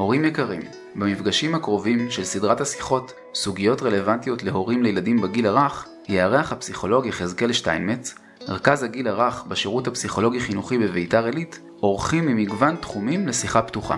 הורים 0.00 0.24
יקרים, 0.24 0.62
במפגשים 0.94 1.54
הקרובים 1.54 2.10
של 2.10 2.24
סדרת 2.24 2.60
השיחות 2.60 3.12
סוגיות 3.34 3.82
רלוונטיות 3.82 4.42
להורים 4.42 4.82
לילדים 4.82 5.20
בגיל 5.20 5.46
הרך, 5.46 5.88
יארח 6.08 6.52
הפסיכולוג 6.52 7.06
יחזקאל 7.06 7.52
שטיינמץ, 7.52 8.14
רכז 8.48 8.82
הגיל 8.82 9.08
הרך 9.08 9.44
בשירות 9.48 9.86
הפסיכולוגי-חינוכי 9.86 10.78
בביתר 10.78 11.24
עילית, 11.24 11.60
אורחים 11.82 12.26
ממגוון 12.26 12.76
תחומים 12.76 13.28
לשיחה 13.28 13.62
פתוחה. 13.62 13.96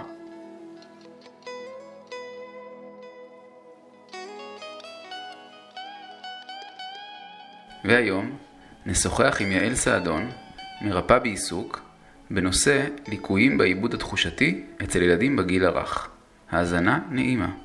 והיום 7.85 8.31
נשוחח 8.87 9.37
עם 9.41 9.53
יעל 9.53 9.75
סעדון, 9.75 10.31
מרפאה 10.81 11.19
בעיסוק, 11.19 11.92
בנושא 12.35 12.87
ליקויים 13.09 13.59
בעיבוד 13.59 13.95
התחושתי 13.95 14.65
אצל 14.85 15.03
ילדים 15.03 15.37
בגיל 15.37 15.65
הרך. 15.65 16.11
האזנה 16.49 17.09
נעימה. 17.11 17.57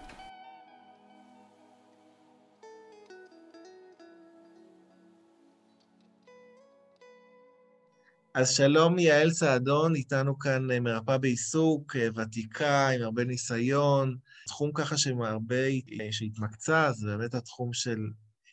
אז 8.34 8.50
שלום, 8.50 9.00
יעל 9.00 9.32
סעדון, 9.32 9.96
איתנו 9.96 10.40
כאן 10.40 10.72
אה, 10.72 10.80
מרפאה 10.80 11.18
בעיסוק, 11.18 11.96
אה, 11.96 12.08
ותיקה, 12.16 12.90
עם 12.90 13.02
הרבה 13.02 13.24
ניסיון, 13.24 14.18
תחום 14.48 14.72
ככה 14.74 14.98
שעם 14.98 15.22
הרבה, 15.22 15.66
אה, 15.66 16.12
שהתמקצע, 16.12 16.92
זה 16.92 17.18
באמת 17.18 17.34
התחום 17.34 17.74
של 17.74 18.00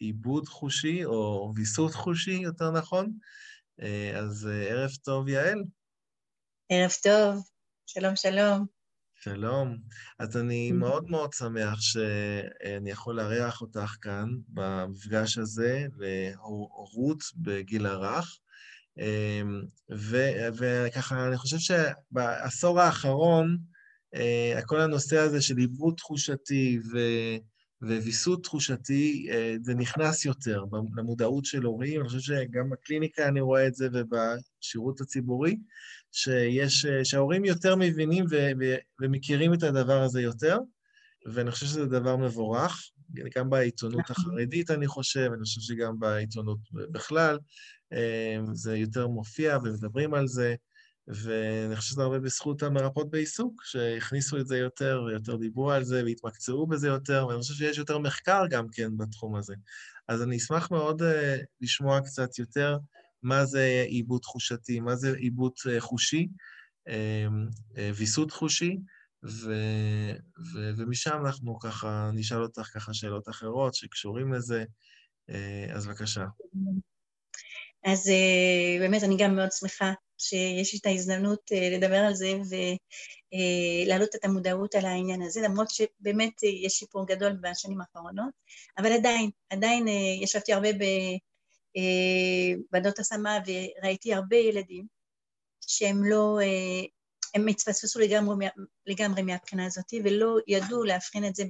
עיבוד 0.00 0.48
חושי, 0.48 1.04
או 1.04 1.52
ויסות 1.56 1.94
חושי, 1.94 2.30
יותר 2.42 2.70
נכון. 2.70 3.12
אז 4.14 4.48
ערב 4.68 4.90
טוב, 5.04 5.28
יעל. 5.28 5.62
ערב 6.68 6.90
טוב, 7.02 7.44
שלום, 7.86 8.16
שלום. 8.16 8.66
שלום. 9.20 9.76
אז 10.18 10.36
אני 10.36 10.72
מאוד 10.82 11.10
מאוד 11.10 11.32
שמח 11.32 11.80
שאני 11.80 12.90
יכול 12.90 13.16
לארח 13.16 13.60
אותך 13.60 13.96
כאן 14.00 14.28
במפגש 14.48 15.38
הזה 15.38 15.86
להורות 15.96 17.22
בגיל 17.36 17.86
הרך. 17.86 18.38
וככה, 19.90 21.26
אני 21.28 21.36
חושב 21.36 21.58
שבעשור 21.58 22.80
האחרון, 22.80 23.58
כל 24.66 24.80
הנושא 24.80 25.18
הזה 25.18 25.42
של 25.42 25.56
עיבוד 25.56 25.94
תחושתי 25.96 26.78
ו... 26.92 26.98
וויסות 27.82 28.42
תחושתי, 28.42 29.28
זה 29.62 29.74
נכנס 29.74 30.24
יותר 30.24 30.64
למודעות 30.96 31.44
של 31.44 31.62
הורים. 31.62 32.00
אני 32.00 32.08
חושב 32.08 32.20
שגם 32.20 32.70
בקליניקה 32.70 33.28
אני 33.28 33.40
רואה 33.40 33.66
את 33.66 33.74
זה 33.74 33.88
ובשירות 33.92 35.00
הציבורי, 35.00 35.56
שיש, 36.14 36.86
שההורים 37.04 37.44
יותר 37.44 37.76
מבינים 37.76 38.24
ו, 38.30 38.50
ו, 38.60 38.74
ומכירים 39.00 39.54
את 39.54 39.62
הדבר 39.62 40.02
הזה 40.02 40.22
יותר, 40.22 40.58
ואני 41.26 41.50
חושב 41.50 41.66
שזה 41.66 41.86
דבר 41.86 42.16
מבורך, 42.16 42.90
גם 43.36 43.50
בעיתונות 43.50 44.10
נכון. 44.10 44.16
החרדית, 44.32 44.70
אני 44.70 44.86
חושב, 44.86 45.30
אני 45.34 45.44
חושב 45.44 45.60
שגם 45.60 45.98
בעיתונות 45.98 46.58
בכלל, 46.72 47.38
אמ, 47.92 48.54
זה 48.54 48.76
יותר 48.76 49.06
מופיע 49.06 49.58
ומדברים 49.64 50.14
על 50.14 50.26
זה, 50.26 50.54
ואני 51.08 51.76
חושב 51.76 51.90
שזה 51.90 52.02
הרבה 52.02 52.18
בזכות 52.18 52.62
המרפאות 52.62 53.10
בעיסוק, 53.10 53.62
שהכניסו 53.64 54.38
את 54.38 54.46
זה 54.46 54.58
יותר 54.58 55.02
ויותר 55.06 55.36
דיברו 55.36 55.70
על 55.70 55.84
זה 55.84 56.04
והתמקצעו 56.04 56.66
בזה 56.66 56.88
יותר, 56.88 57.26
ואני 57.28 57.40
חושב 57.40 57.54
שיש 57.54 57.78
יותר 57.78 57.98
מחקר 57.98 58.42
גם 58.50 58.66
כן 58.72 58.96
בתחום 58.96 59.36
הזה. 59.36 59.54
אז 60.08 60.22
אני 60.22 60.36
אשמח 60.36 60.70
מאוד 60.70 61.02
uh, 61.02 61.04
לשמוע 61.60 62.00
קצת 62.00 62.38
יותר 62.38 62.76
מה 63.24 63.44
זה 63.44 63.84
עיבוד 63.88 64.20
תחושתי, 64.20 64.80
מה 64.80 64.96
זה 64.96 65.16
עיבוד 65.16 65.52
uh, 65.58 65.80
חושי, 65.80 66.28
uh, 66.88 66.92
ויסות 67.94 68.30
חושי, 68.30 68.78
ו, 69.24 69.52
ו, 70.54 70.70
ומשם 70.76 71.18
אנחנו 71.26 71.58
ככה, 71.58 72.10
נשאל 72.14 72.42
אותך 72.42 72.70
ככה 72.74 72.94
שאלות 72.94 73.28
אחרות 73.28 73.74
שקשורים 73.74 74.32
לזה, 74.32 74.64
uh, 75.30 75.74
אז 75.74 75.86
בבקשה. 75.86 76.24
אז 77.84 78.10
באמת 78.80 79.02
אני 79.02 79.16
גם 79.18 79.36
מאוד 79.36 79.52
שמחה 79.52 79.92
שיש 80.18 80.72
לי 80.72 80.78
את 80.78 80.86
ההזדמנות 80.86 81.40
לדבר 81.72 81.96
על 81.96 82.14
זה 82.14 82.32
ולהעלות 83.86 84.14
את 84.14 84.24
המודעות 84.24 84.74
על 84.74 84.84
העניין 84.84 85.22
הזה, 85.22 85.40
למרות 85.40 85.70
שבאמת 85.70 86.42
יש 86.42 86.72
שיפור 86.72 87.06
גדול 87.06 87.32
בשנים 87.42 87.80
האחרונות, 87.80 88.30
אבל 88.78 88.92
עדיין, 88.92 89.30
עדיין 89.50 89.88
ישבתי 90.22 90.52
הרבה 90.52 90.68
בוועדות 90.72 91.33
uh, 91.76 93.00
השמה 93.00 93.38
וראיתי 93.46 94.14
הרבה 94.14 94.36
ילדים 94.36 94.86
שהם 95.66 96.04
לא, 96.04 96.38
uh, 96.40 96.88
הם 97.34 97.48
התפספסו 97.48 98.00
לגמרי, 98.00 98.46
לגמרי 98.86 99.22
מהבחינה 99.22 99.66
הזאת 99.66 99.94
ולא 100.04 100.36
ידעו 100.46 100.84
להבחין 100.84 101.26
את 101.26 101.34
זה 101.34 101.44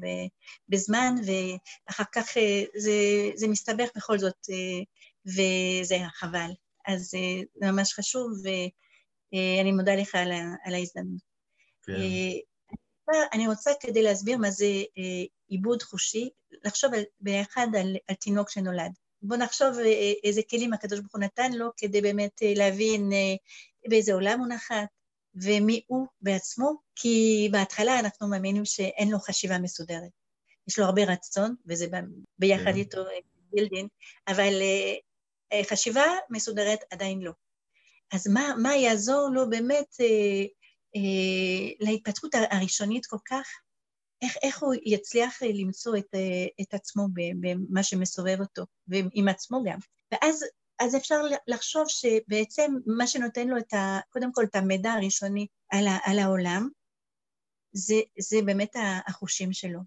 בזמן 0.68 1.14
ואחר 1.26 2.04
כך 2.14 2.36
uh, 2.36 2.80
זה, 2.80 2.92
זה 3.34 3.48
מסתבך 3.48 3.88
בכל 3.96 4.18
זאת 4.18 4.36
uh, 4.50 4.84
וזה 5.26 5.96
חבל. 6.14 6.50
אז 6.86 7.14
אה, 7.14 7.42
זה 7.54 7.72
ממש 7.72 7.94
חשוב, 7.94 8.32
ואני 8.44 9.72
מודה 9.72 9.94
לך 9.94 10.14
על, 10.14 10.32
על 10.64 10.74
ההזדמנות. 10.74 11.22
כן. 11.82 11.92
אה, 11.92 13.26
אני 13.32 13.48
רוצה 13.48 13.70
כדי 13.80 14.02
להסביר 14.02 14.38
מה 14.38 14.50
זה 14.50 14.64
אה, 14.98 15.24
עיבוד 15.48 15.82
חושי, 15.82 16.30
לחשוב 16.64 16.94
על, 16.94 17.02
ביחד 17.20 17.66
על, 17.78 17.96
על 18.08 18.14
תינוק 18.14 18.50
שנולד. 18.50 18.92
בואו 19.26 19.40
נחשוב 19.40 19.76
איזה 20.24 20.40
כלים 20.50 20.72
הקדוש 20.72 21.00
ברוך 21.00 21.14
הוא 21.14 21.20
נתן 21.20 21.52
לו 21.52 21.70
כדי 21.76 22.00
באמת 22.00 22.42
להבין 22.56 23.10
באיזה 23.88 24.14
עולם 24.14 24.40
הוא 24.40 24.48
נחת 24.48 24.88
ומי 25.34 25.82
הוא 25.86 26.06
בעצמו, 26.20 26.72
כי 26.96 27.48
בהתחלה 27.52 27.98
אנחנו 28.00 28.28
מאמינים 28.28 28.64
שאין 28.64 29.10
לו 29.10 29.18
חשיבה 29.18 29.58
מסודרת. 29.58 30.10
יש 30.68 30.78
לו 30.78 30.84
הרבה 30.84 31.04
רצון, 31.04 31.54
וזה 31.66 31.86
ביחד 32.38 32.72
כן. 32.72 32.76
איתו 32.76 33.04
בילדין, 33.52 33.88
אבל 34.28 34.62
אה, 35.52 35.64
חשיבה 35.64 36.04
מסודרת 36.30 36.78
עדיין 36.90 37.20
לא. 37.20 37.32
אז 38.12 38.28
מה, 38.28 38.54
מה 38.62 38.76
יעזור 38.76 39.28
לו 39.32 39.50
באמת 39.50 39.96
אה, 40.00 40.44
אה, 40.96 41.70
להתפתחות 41.80 42.34
הראשונית 42.50 43.06
כל 43.06 43.18
כך? 43.28 43.46
איך, 44.24 44.36
איך 44.42 44.62
הוא 44.62 44.74
יצליח 44.84 45.42
למצוא 45.42 45.96
את, 45.96 46.14
אה, 46.14 46.46
את 46.60 46.74
עצמו 46.74 47.06
במה 47.40 47.82
שמסובב 47.82 48.36
אותו, 48.40 48.64
ועם 48.88 49.28
עצמו 49.28 49.62
גם. 49.64 49.78
ואז 50.12 50.44
אז 50.80 50.96
אפשר 50.96 51.20
לחשוב 51.46 51.84
שבעצם 51.88 52.72
מה 52.86 53.06
שנותן 53.06 53.48
לו 53.48 53.58
את 53.58 53.72
ה, 53.72 54.00
קודם 54.10 54.32
כל 54.32 54.44
את 54.44 54.54
המידע 54.54 54.92
הראשוני 54.92 55.46
על, 55.70 55.86
ה, 55.86 55.98
על 56.04 56.18
העולם, 56.18 56.68
זה, 57.72 57.94
זה 58.18 58.36
באמת 58.46 58.72
החושים 59.06 59.52
שלו. 59.52 59.80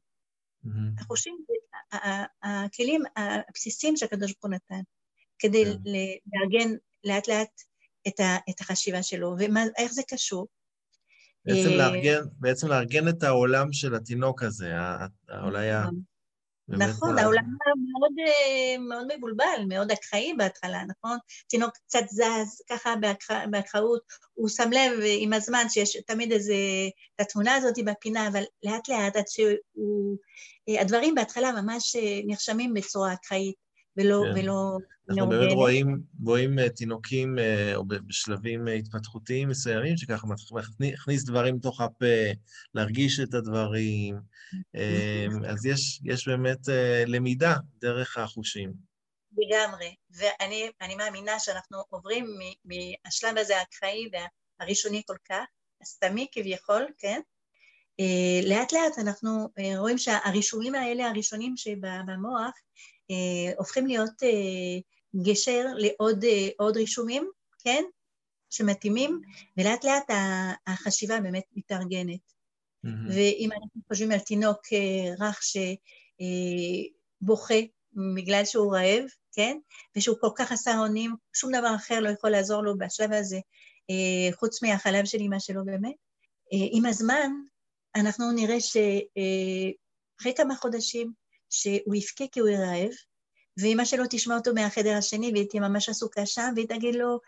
Mm-hmm. 0.65 1.01
החושים, 1.01 1.37
הכלים 2.43 3.01
הבסיסיים 3.49 3.97
שהקדוש 3.97 4.31
ברוך 4.31 4.43
הוא 4.43 4.51
נתן. 4.51 4.81
כדי 5.39 5.65
כן. 5.65 5.91
לארגן 6.25 6.75
לאט 7.03 7.27
לאט 7.27 7.61
את, 8.07 8.19
ה, 8.19 8.37
את 8.49 8.59
החשיבה 8.59 9.03
שלו, 9.03 9.35
ואיך 9.37 9.91
זה 9.91 10.01
קשור? 10.07 10.47
בעצם 11.47 11.69
אה, 11.69 11.77
לארגן, 11.77 12.21
בעצם 12.39 12.67
לארגן 12.67 13.07
את 13.07 13.23
העולם 13.23 13.73
של 13.73 13.95
התינוק 13.95 14.43
הזה, 14.43 14.73
אולי 15.43 15.71
ה... 15.71 15.85
נכון, 16.69 16.89
נכון 16.89 17.17
העולם 17.17 17.43
מאוד, 17.91 18.11
אה, 18.19 18.77
מאוד 18.77 19.07
מבולבל, 19.17 19.65
מאוד 19.67 19.91
אקראי 19.91 20.33
בהתחלה, 20.37 20.83
נכון? 20.87 21.17
תינוק 21.47 21.71
קצת 21.87 22.03
זז 22.09 22.61
ככה 22.69 22.93
באקראיות, 23.49 24.01
הוא 24.33 24.49
שם 24.49 24.69
לב 24.71 24.99
עם 25.19 25.33
הזמן 25.33 25.65
שיש 25.69 25.97
תמיד 26.07 26.31
איזה, 26.31 26.53
את 27.15 27.21
התמונה 27.21 27.55
הזאת 27.55 27.75
בפינה, 27.85 28.27
אבל 28.27 28.43
לאט 28.63 28.89
לאט 28.89 29.15
עד 29.15 29.27
שהוא... 29.27 30.17
אה, 30.69 30.81
הדברים 30.81 31.15
בהתחלה 31.15 31.61
ממש 31.61 31.95
נרשמים 32.25 32.73
בצורה 32.73 33.13
אקראית. 33.13 33.66
ולא... 33.97 34.23
כן. 34.35 34.39
ולא 34.39 34.77
אנחנו 35.09 35.29
באמת 35.29 35.51
רואים, 35.53 36.01
רואים 36.23 36.59
אה, 36.59 36.69
תינוקים, 36.69 37.39
אה, 37.39 37.75
או 37.75 37.85
בשלבים 37.85 38.67
אה, 38.67 38.73
התפתחותיים 38.73 39.49
מסוימים, 39.49 39.97
שככה 39.97 40.27
מכניס 40.79 41.23
דברים 41.23 41.55
לתוך 41.55 41.81
הפה, 41.81 42.05
להרגיש 42.73 43.19
את 43.19 43.33
הדברים. 43.33 44.15
אז 45.49 45.65
יש, 45.65 46.01
יש 46.03 46.27
באמת 46.27 46.57
למידה 47.07 47.55
דרך 47.81 48.17
החושים. 48.17 48.73
לגמרי, 49.37 49.95
ואני 50.11 50.95
מאמינה 50.97 51.39
שאנחנו 51.39 51.77
עוברים 51.89 52.25
מהשלב 52.65 53.37
הזה 53.37 53.57
האקראי 53.57 54.09
והראשוני 54.59 55.01
כל 55.07 55.17
כך, 55.29 55.45
הסתמי 55.81 56.27
כביכול, 56.31 56.85
כן? 56.97 57.21
לאט 58.43 58.73
לאט 58.73 58.99
אנחנו 58.99 59.49
רואים 59.77 59.97
שהרישומים 59.97 60.75
האלה, 60.75 61.09
הראשונים 61.09 61.57
שבמוח, 61.57 62.51
הופכים 63.57 63.87
להיות 63.87 64.23
אה, 64.23 64.79
גשר 65.23 65.65
לעוד 65.77 66.23
אה, 66.23 66.65
רישומים, 66.75 67.29
כן? 67.59 67.83
שמתאימים, 68.49 69.21
ולאט 69.57 69.85
לאט 69.85 70.09
החשיבה 70.67 71.21
באמת 71.21 71.43
מתארגנת. 71.55 72.19
Mm-hmm. 72.85 72.89
ואם 73.15 73.49
אנחנו 73.51 73.81
חושבים 73.87 74.11
על 74.11 74.19
תינוק 74.19 74.59
רך 75.19 75.41
שבוכה 77.23 77.55
בגלל 78.15 78.45
שהוא 78.45 78.75
רעב, 78.75 79.03
כן? 79.33 79.57
ושהוא 79.95 80.15
כל 80.21 80.29
כך 80.35 80.49
חסר 80.49 80.79
אונים, 80.79 81.15
שום 81.33 81.51
דבר 81.51 81.75
אחר 81.75 81.99
לא 81.99 82.09
יכול 82.09 82.29
לעזור 82.29 82.63
לו 82.63 82.77
בשלב 82.77 83.13
הזה, 83.13 83.39
חוץ 84.33 84.63
מהחלב 84.63 85.05
של 85.05 85.17
אמא 85.21 85.39
שלו 85.39 85.65
באמת. 85.65 85.95
עם 86.51 86.85
הזמן, 86.85 87.31
אנחנו 87.95 88.31
נראה 88.31 88.59
שאחרי 88.59 90.33
כמה 90.37 90.55
חודשים 90.55 91.13
שהוא 91.49 91.95
יבכה 91.95 92.23
כי 92.31 92.39
הוא 92.39 92.49
יהיה 92.49 92.59
רעב, 92.59 92.91
ואמא 93.61 93.85
שלו 93.85 94.03
תשמע 94.09 94.35
אותו 94.35 94.53
מהחדר 94.53 94.93
השני 94.97 95.31
והיא 95.31 95.49
תהיה 95.49 95.61
ממש 95.61 95.89
עסוקה 95.89 96.25
שם, 96.25 96.51
והיא 96.55 96.67
תגיד 96.67 96.95
לו, 96.95 97.19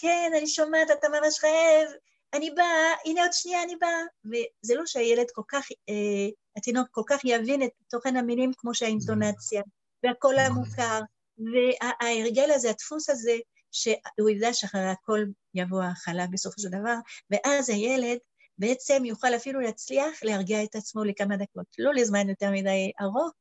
כן, 0.00 0.32
אני 0.38 0.46
שומעת, 0.46 0.90
אתה 0.90 1.08
ממש 1.08 1.44
רעב, 1.44 1.92
אני 2.34 2.50
באה, 2.50 2.94
הנה 3.04 3.22
עוד 3.22 3.32
שנייה 3.32 3.62
אני 3.62 3.76
באה. 3.76 4.02
וזה 4.24 4.74
לא 4.74 4.86
שהילד 4.86 5.26
כל 5.32 5.42
כך, 5.48 5.66
אה, 5.88 6.28
התינוק 6.56 6.88
כל 6.90 7.02
כך 7.06 7.20
יבין 7.24 7.62
את 7.62 7.70
תוכן 7.90 8.16
המילים 8.16 8.50
כמו 8.56 8.74
שהאינטונציה, 8.74 9.62
והקול 10.04 10.38
המוכר, 10.38 11.00
וההרגל 11.38 12.50
הזה, 12.50 12.70
הדפוס 12.70 13.10
הזה, 13.10 13.36
שהוא 13.70 14.30
ידע 14.30 14.52
שאחרי 14.52 14.88
הכל 14.88 15.24
יבוא 15.54 15.82
ההכלה 15.82 16.26
בסופו 16.26 16.60
של 16.62 16.68
דבר, 16.68 16.94
ואז 17.30 17.70
הילד 17.70 18.18
בעצם 18.62 19.04
יוכל 19.04 19.36
אפילו 19.36 19.60
להצליח 19.60 20.22
להרגיע 20.22 20.64
את 20.64 20.74
עצמו 20.74 21.04
לכמה 21.04 21.36
דקות, 21.36 21.66
לא 21.78 21.94
לזמן 21.94 22.28
יותר 22.28 22.50
מדי 22.50 22.90
ארוך, 23.00 23.32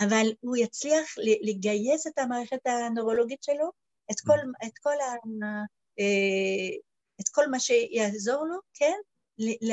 אבל 0.00 0.26
הוא 0.40 0.56
יצליח 0.56 1.14
לגייס 1.42 2.06
את 2.06 2.18
המערכת 2.18 2.66
הנורולוגית 2.66 3.42
שלו, 3.42 3.70
את 4.10 4.20
כל, 4.20 4.38
את 4.66 4.78
כל 4.82 4.94
ה... 5.00 5.14
אה, 6.00 6.76
את 7.20 7.28
כל 7.32 7.46
מה 7.50 7.60
שיעזור 7.60 8.46
לו, 8.46 8.58
כן? 8.74 8.94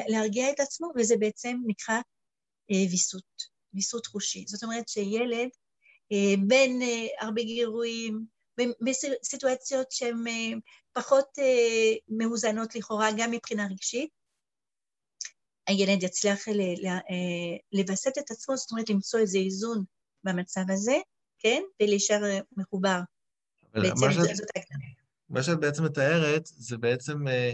להרגיע 0.07 0.51
את 0.51 0.59
עצמו, 0.59 0.91
וזה 0.95 1.17
בעצם 1.17 1.57
נקרא 1.67 1.95
אה, 2.71 2.85
ויסות, 2.91 3.23
ויסות 3.73 4.05
חושי. 4.05 4.45
זאת 4.47 4.63
אומרת 4.63 4.89
שילד 4.89 5.49
אה, 6.11 6.35
בין 6.47 6.81
הרבה 7.19 7.41
גירויים, 7.41 8.25
בסיטואציות 9.21 9.91
שהן 9.91 10.23
פחות 10.93 11.27
מאוזנות 12.09 12.75
לכאורה, 12.75 13.09
גם 13.17 13.31
מבחינה 13.31 13.67
רגשית, 13.71 14.24
הילד 15.67 16.03
יצליח 16.03 16.47
אה, 16.47 16.53
לווסת 17.73 18.17
את 18.17 18.31
עצמו, 18.31 18.57
זאת 18.57 18.71
אומרת 18.71 18.89
למצוא 18.89 19.19
איזה 19.19 19.37
איזון 19.37 19.83
במצב 20.23 20.61
הזה, 20.69 20.97
כן? 21.39 21.61
ולהישאר 21.81 22.21
מחובר. 22.57 22.99
בעצם 23.73 24.11
זאת 24.11 24.47
ההגדרה. 24.55 24.89
מה 25.29 25.43
שאת 25.43 25.59
בעצם 25.59 25.83
מתארת 25.83 26.45
זה 26.45 26.77
בעצם 26.77 27.27
אה, 27.27 27.53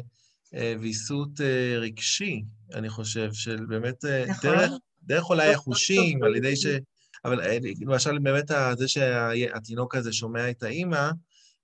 אה, 0.53 0.73
ויסות 0.79 1.41
אה, 1.41 1.77
רגשי, 1.79 2.43
אני 2.73 2.89
חושב, 2.89 3.33
של 3.33 3.65
באמת 3.65 4.05
אה, 4.05 4.25
נכון. 4.27 4.49
דרך, 4.51 4.71
דרך 5.03 5.29
אולי 5.29 5.53
החושים, 5.53 6.23
על 6.23 6.35
ידי 6.35 6.55
ש... 6.55 6.65
אבל 7.25 7.41
אה, 7.41 7.57
למשל, 7.81 8.19
באמת 8.19 8.51
זה 8.77 8.87
שהתינוק 8.87 9.95
הזה 9.95 10.13
שומע 10.13 10.49
את 10.49 10.63
האימא, 10.63 11.09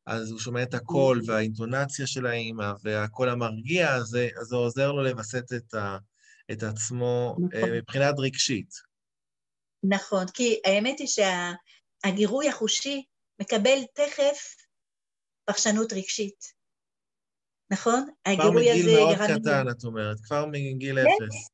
אז 0.06 0.32
הוא 0.32 0.40
שומע 0.40 0.64
את 0.64 0.74
הקול 0.74 1.22
והאינטונציה 1.26 2.08
של 2.08 2.26
האימא 2.26 2.74
והקול 2.84 3.30
המרגיע, 3.30 3.96
אז 3.96 4.18
זה 4.42 4.56
עוזר 4.56 4.92
לו 4.92 5.04
לווסת 5.04 5.54
את, 5.54 5.74
ה, 5.74 5.98
את 6.52 6.64
עצמו 6.64 7.36
אה, 7.54 7.60
נכון. 7.60 7.78
מבחינת 7.78 8.16
רגשית. 8.20 8.70
נכון, 9.84 10.26
כי 10.34 10.60
האמת 10.66 11.00
היא 11.00 11.08
שהגירוי 11.08 12.50
החושי 12.50 13.04
מקבל 13.42 13.80
תכף 13.94 14.56
פרשנות 15.46 15.94
רגשית. 15.94 16.58
נכון? 17.72 18.08
כבר 18.24 18.52
מגיל 18.52 18.86
מאוד 18.96 19.16
קטן, 19.16 19.70
את 19.72 19.84
אומרת, 19.84 20.18
כבר 20.24 20.46
מגיל 20.46 20.96
כן, 20.96 21.08
אפס. 21.08 21.50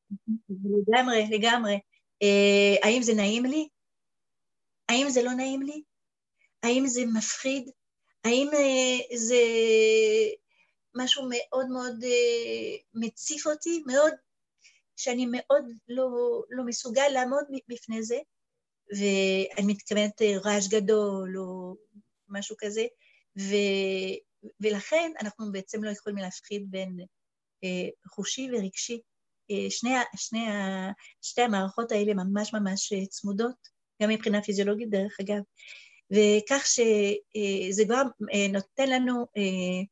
לגמרי, 0.88 1.26
לגמרי. 1.30 1.78
אה, 2.22 2.74
האם 2.82 3.02
זה 3.02 3.14
נעים 3.14 3.44
לי? 3.44 3.68
האם 4.88 5.06
זה 5.10 5.22
לא 5.22 5.32
נעים 5.32 5.62
לי? 5.62 5.82
האם 6.62 6.86
זה 6.86 7.00
מפחיד? 7.14 7.70
האם 8.24 8.50
אה, 8.54 9.16
זה 9.16 9.42
משהו 10.94 11.28
מאוד 11.30 11.68
מאוד 11.68 12.04
אה, 12.04 12.76
מציף 12.94 13.46
אותי? 13.46 13.82
מאוד, 13.86 14.12
שאני 14.96 15.26
מאוד 15.30 15.64
לא, 15.88 16.08
לא 16.50 16.64
מסוגל 16.64 17.08
לעמוד 17.12 17.44
בפני 17.68 18.02
זה, 18.02 18.18
ואני 18.90 19.72
מתכוונת 19.72 20.22
רעש 20.44 20.68
גדול 20.68 21.38
או 21.38 21.76
משהו 22.28 22.56
כזה. 22.58 22.84
ו, 23.38 23.54
ולכן 24.60 25.12
אנחנו 25.20 25.52
בעצם 25.52 25.84
לא 25.84 25.90
יכולים 25.90 26.18
להפחיד 26.18 26.70
בין 26.70 26.96
אה, 27.64 27.88
חושי 28.08 28.48
ורגשי. 28.52 29.00
אה, 29.50 29.70
שני, 29.70 29.90
שני, 30.16 30.46
שתי 31.22 31.42
המערכות 31.42 31.92
האלה 31.92 32.14
ממש 32.14 32.54
ממש 32.54 32.92
אה, 32.92 33.06
צמודות, 33.06 33.74
גם 34.02 34.10
מבחינה 34.10 34.42
פיזיולוגית 34.42 34.90
דרך 34.90 35.16
אגב, 35.20 35.42
וכך 36.10 36.66
שזה 36.66 37.82
אה, 37.82 37.88
גם 37.88 38.08
אה, 38.34 38.48
נותן 38.52 38.90
לנו 38.90 39.26
אה, 39.36 39.82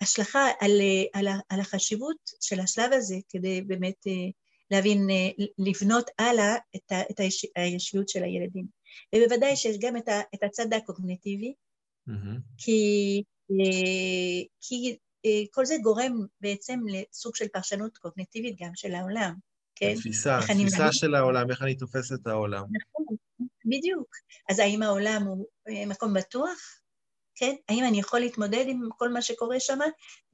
השלכה 0.00 0.48
על, 0.60 0.70
על, 1.12 1.26
על 1.48 1.60
החשיבות 1.60 2.16
של 2.40 2.60
השלב 2.60 2.92
הזה 2.92 3.14
כדי 3.28 3.60
באמת 3.60 4.06
להבין, 4.70 5.08
לבנות 5.58 6.10
הלאה 6.18 6.56
את, 6.76 6.92
ה, 6.92 7.00
את 7.10 7.20
הישיות 7.56 8.08
של 8.08 8.22
הילדים. 8.22 8.66
ובוודאי 9.14 9.56
שיש 9.56 9.76
גם 9.80 9.96
את 10.34 10.42
הצד 10.42 10.72
הקוגניטיבי, 10.72 11.54
Mm-hmm. 12.08 12.38
כי, 12.58 13.22
אה, 13.50 14.46
כי 14.60 14.98
אה, 15.26 15.42
כל 15.50 15.64
זה 15.64 15.74
גורם 15.82 16.12
בעצם 16.40 16.80
לסוג 16.88 17.36
של 17.36 17.48
פרשנות 17.48 17.98
קוגניטיבית 17.98 18.56
גם 18.60 18.70
של 18.74 18.94
העולם, 18.94 19.34
כן? 19.74 19.94
תפיסה, 19.94 20.38
תפיסה 20.42 20.84
אני... 20.84 20.92
של 20.92 21.14
העולם, 21.14 21.50
איך 21.50 21.62
אני 21.62 21.74
תופס 21.74 22.12
את 22.12 22.26
העולם. 22.26 22.62
נכון, 22.62 23.16
בדיוק. 23.64 24.16
אז 24.50 24.58
האם 24.58 24.82
העולם 24.82 25.22
הוא 25.22 25.46
אה, 25.68 25.86
מקום 25.86 26.14
בטוח? 26.14 26.58
כן? 27.34 27.54
האם 27.68 27.84
אני 27.88 28.00
יכול 28.00 28.20
להתמודד 28.20 28.64
עם 28.68 28.88
כל 28.96 29.08
מה 29.08 29.22
שקורה 29.22 29.60
שם? 29.60 29.78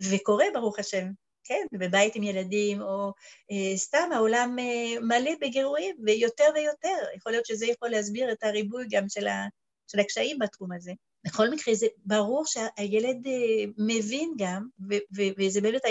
וקורה, 0.00 0.44
ברוך 0.55 0.79
השם, 0.79 1.06
כן? 1.46 1.66
בבית 1.72 2.14
עם 2.14 2.22
ילדים, 2.22 2.82
או 2.82 3.12
אה, 3.50 3.76
סתם 3.76 4.08
העולם 4.12 4.58
אה, 4.58 5.00
מלא 5.00 5.31
בגירויים, 5.40 5.96
ויותר 6.06 6.44
ויותר. 6.54 6.98
יכול 7.16 7.32
להיות 7.32 7.46
שזה 7.46 7.66
יכול 7.66 7.88
להסביר 7.88 8.32
את 8.32 8.43
הריבוי 8.43 8.87
גם 8.90 9.08
של, 9.08 9.26
ה, 9.26 9.46
של 9.87 10.00
הקשיים 10.00 10.38
בתחום 10.38 10.72
הזה. 10.72 10.93
בכל 11.26 11.50
מקרה, 11.50 11.75
זה 11.75 11.87
ברור 11.96 12.44
שהילד 12.46 13.26
אה, 13.26 13.64
מבין 13.78 14.34
גם, 14.38 14.69
וזה 15.38 15.60
באמת 15.60 15.82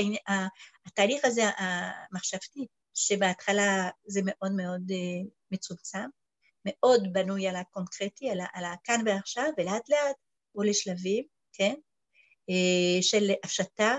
התהליך 0.85 1.25
הזה 1.25 1.43
המחשבתי, 1.57 2.65
שבהתחלה 2.93 3.89
זה 4.07 4.21
מאוד 4.23 4.51
מאוד 4.51 4.91
אה, 4.91 5.29
מצומצם, 5.51 6.09
מאוד 6.65 7.13
בנוי 7.13 7.47
על 7.47 7.55
הקונקרטי, 7.55 8.29
על, 8.29 8.39
על 8.53 8.65
הכאן 8.65 9.01
ועכשיו, 9.05 9.49
ולאט 9.57 9.89
לאט 9.89 10.15
הוא 10.51 10.65
לשלבים, 10.65 11.23
כן? 11.53 11.75
אה, 12.49 13.01
של 13.01 13.31
הפשטה 13.43 13.97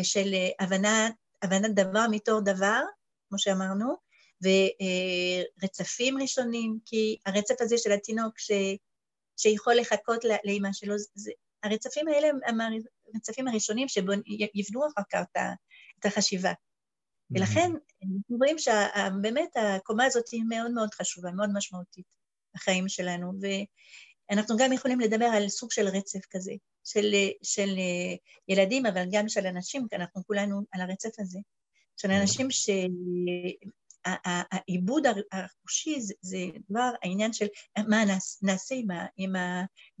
ושל 0.00 0.34
הבנת, 0.60 1.14
הבנת 1.42 1.74
דבר 1.74 2.06
מתור 2.10 2.40
דבר, 2.40 2.80
כמו 3.28 3.38
שאמרנו, 3.38 3.94
ורצפים 4.42 6.18
ראשונים, 6.22 6.78
כי 6.84 7.16
הרצף 7.26 7.54
הזה 7.60 7.78
של 7.78 7.92
התינוק, 7.92 8.38
ש... 8.38 8.50
שיכול 9.36 9.74
לחכות 9.74 10.24
לאימא 10.44 10.68
שלו. 10.72 10.94
זה, 11.14 11.30
הרצפים 11.62 12.08
האלה 12.08 12.28
הם 12.46 12.58
הרצפים 13.14 13.48
הראשונים 13.48 13.88
שיבנו 13.88 14.86
אחר 14.86 15.02
כך 15.12 15.24
את 16.00 16.04
החשיבה. 16.06 16.52
ולכן 17.30 17.70
אנחנו 18.02 18.36
רואים 18.36 18.58
שבאמת 18.58 19.56
הקומה 19.56 20.04
הזאת 20.04 20.28
היא 20.32 20.42
מאוד 20.48 20.70
מאוד 20.70 20.94
חשובה, 20.94 21.30
מאוד 21.30 21.50
משמעותית 21.54 22.04
בחיים 22.54 22.88
שלנו, 22.88 23.32
ואנחנו 24.30 24.56
גם 24.58 24.72
יכולים 24.72 25.00
לדבר 25.00 25.24
על 25.24 25.48
סוג 25.48 25.72
של 25.72 25.88
רצף 25.88 26.26
כזה, 26.30 26.52
של, 26.86 27.14
של 27.42 27.68
ילדים, 28.48 28.86
אבל 28.86 29.04
גם 29.10 29.28
של 29.28 29.46
אנשים, 29.46 29.86
כי 29.90 29.96
אנחנו 29.96 30.22
כולנו 30.26 30.60
על 30.72 30.80
הרצף 30.80 31.20
הזה, 31.20 31.38
של 31.96 32.10
אנשים 32.10 32.50
ש... 32.50 32.70
העיבוד 34.52 35.02
החושי 35.32 36.00
זה, 36.00 36.14
זה 36.20 36.38
דבר 36.70 36.90
העניין 37.02 37.32
של 37.32 37.46
מה 37.88 38.04
נעשה 38.42 38.74
עם, 38.74 38.88
עם 39.16 39.32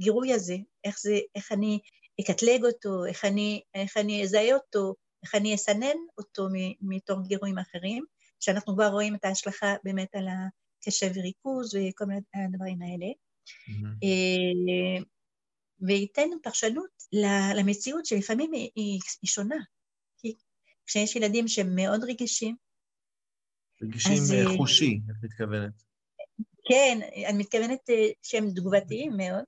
הגירוי 0.00 0.32
הזה, 0.32 0.56
איך, 0.84 0.98
זה, 1.00 1.18
איך 1.34 1.52
אני 1.52 1.78
אקטלג 2.20 2.64
אותו, 2.64 3.04
איך 3.04 3.24
אני, 3.24 3.62
איך 3.74 3.96
אני 3.96 4.22
אזהה 4.22 4.54
אותו, 4.54 4.94
איך 5.22 5.34
אני 5.34 5.54
אסנן 5.54 5.96
אותו 6.18 6.46
מתור 6.80 7.22
גירויים 7.26 7.58
אחרים, 7.58 8.04
שאנחנו 8.40 8.74
כבר 8.74 8.88
רואים 8.88 9.14
את 9.14 9.24
ההשלכה 9.24 9.74
באמת 9.84 10.14
על 10.14 10.28
הקשב 10.28 11.10
וריכוז 11.14 11.74
וכל 11.74 12.04
מיני 12.04 12.20
הדברים 12.34 12.82
האלה. 12.82 13.06
Mm-hmm. 13.68 14.06
וייתן 15.80 16.28
פרשנות 16.42 16.90
למציאות 17.56 18.06
שלפעמים 18.06 18.52
היא, 18.52 18.70
היא 19.22 19.28
שונה. 19.28 19.56
כי 20.18 20.34
כשיש 20.86 21.16
ילדים 21.16 21.48
שהם 21.48 21.74
מאוד 21.74 22.04
רגישים, 22.04 22.56
רגישים 23.82 24.12
אז, 24.12 24.32
אה, 24.32 24.56
חושי, 24.56 25.00
את 25.10 25.24
מתכוונת. 25.24 25.82
כן, 26.68 26.98
אני 27.28 27.38
מתכוונת 27.38 27.90
אה, 27.90 28.08
שהם 28.22 28.50
תגובתיים 28.50 29.12
מאוד, 29.16 29.44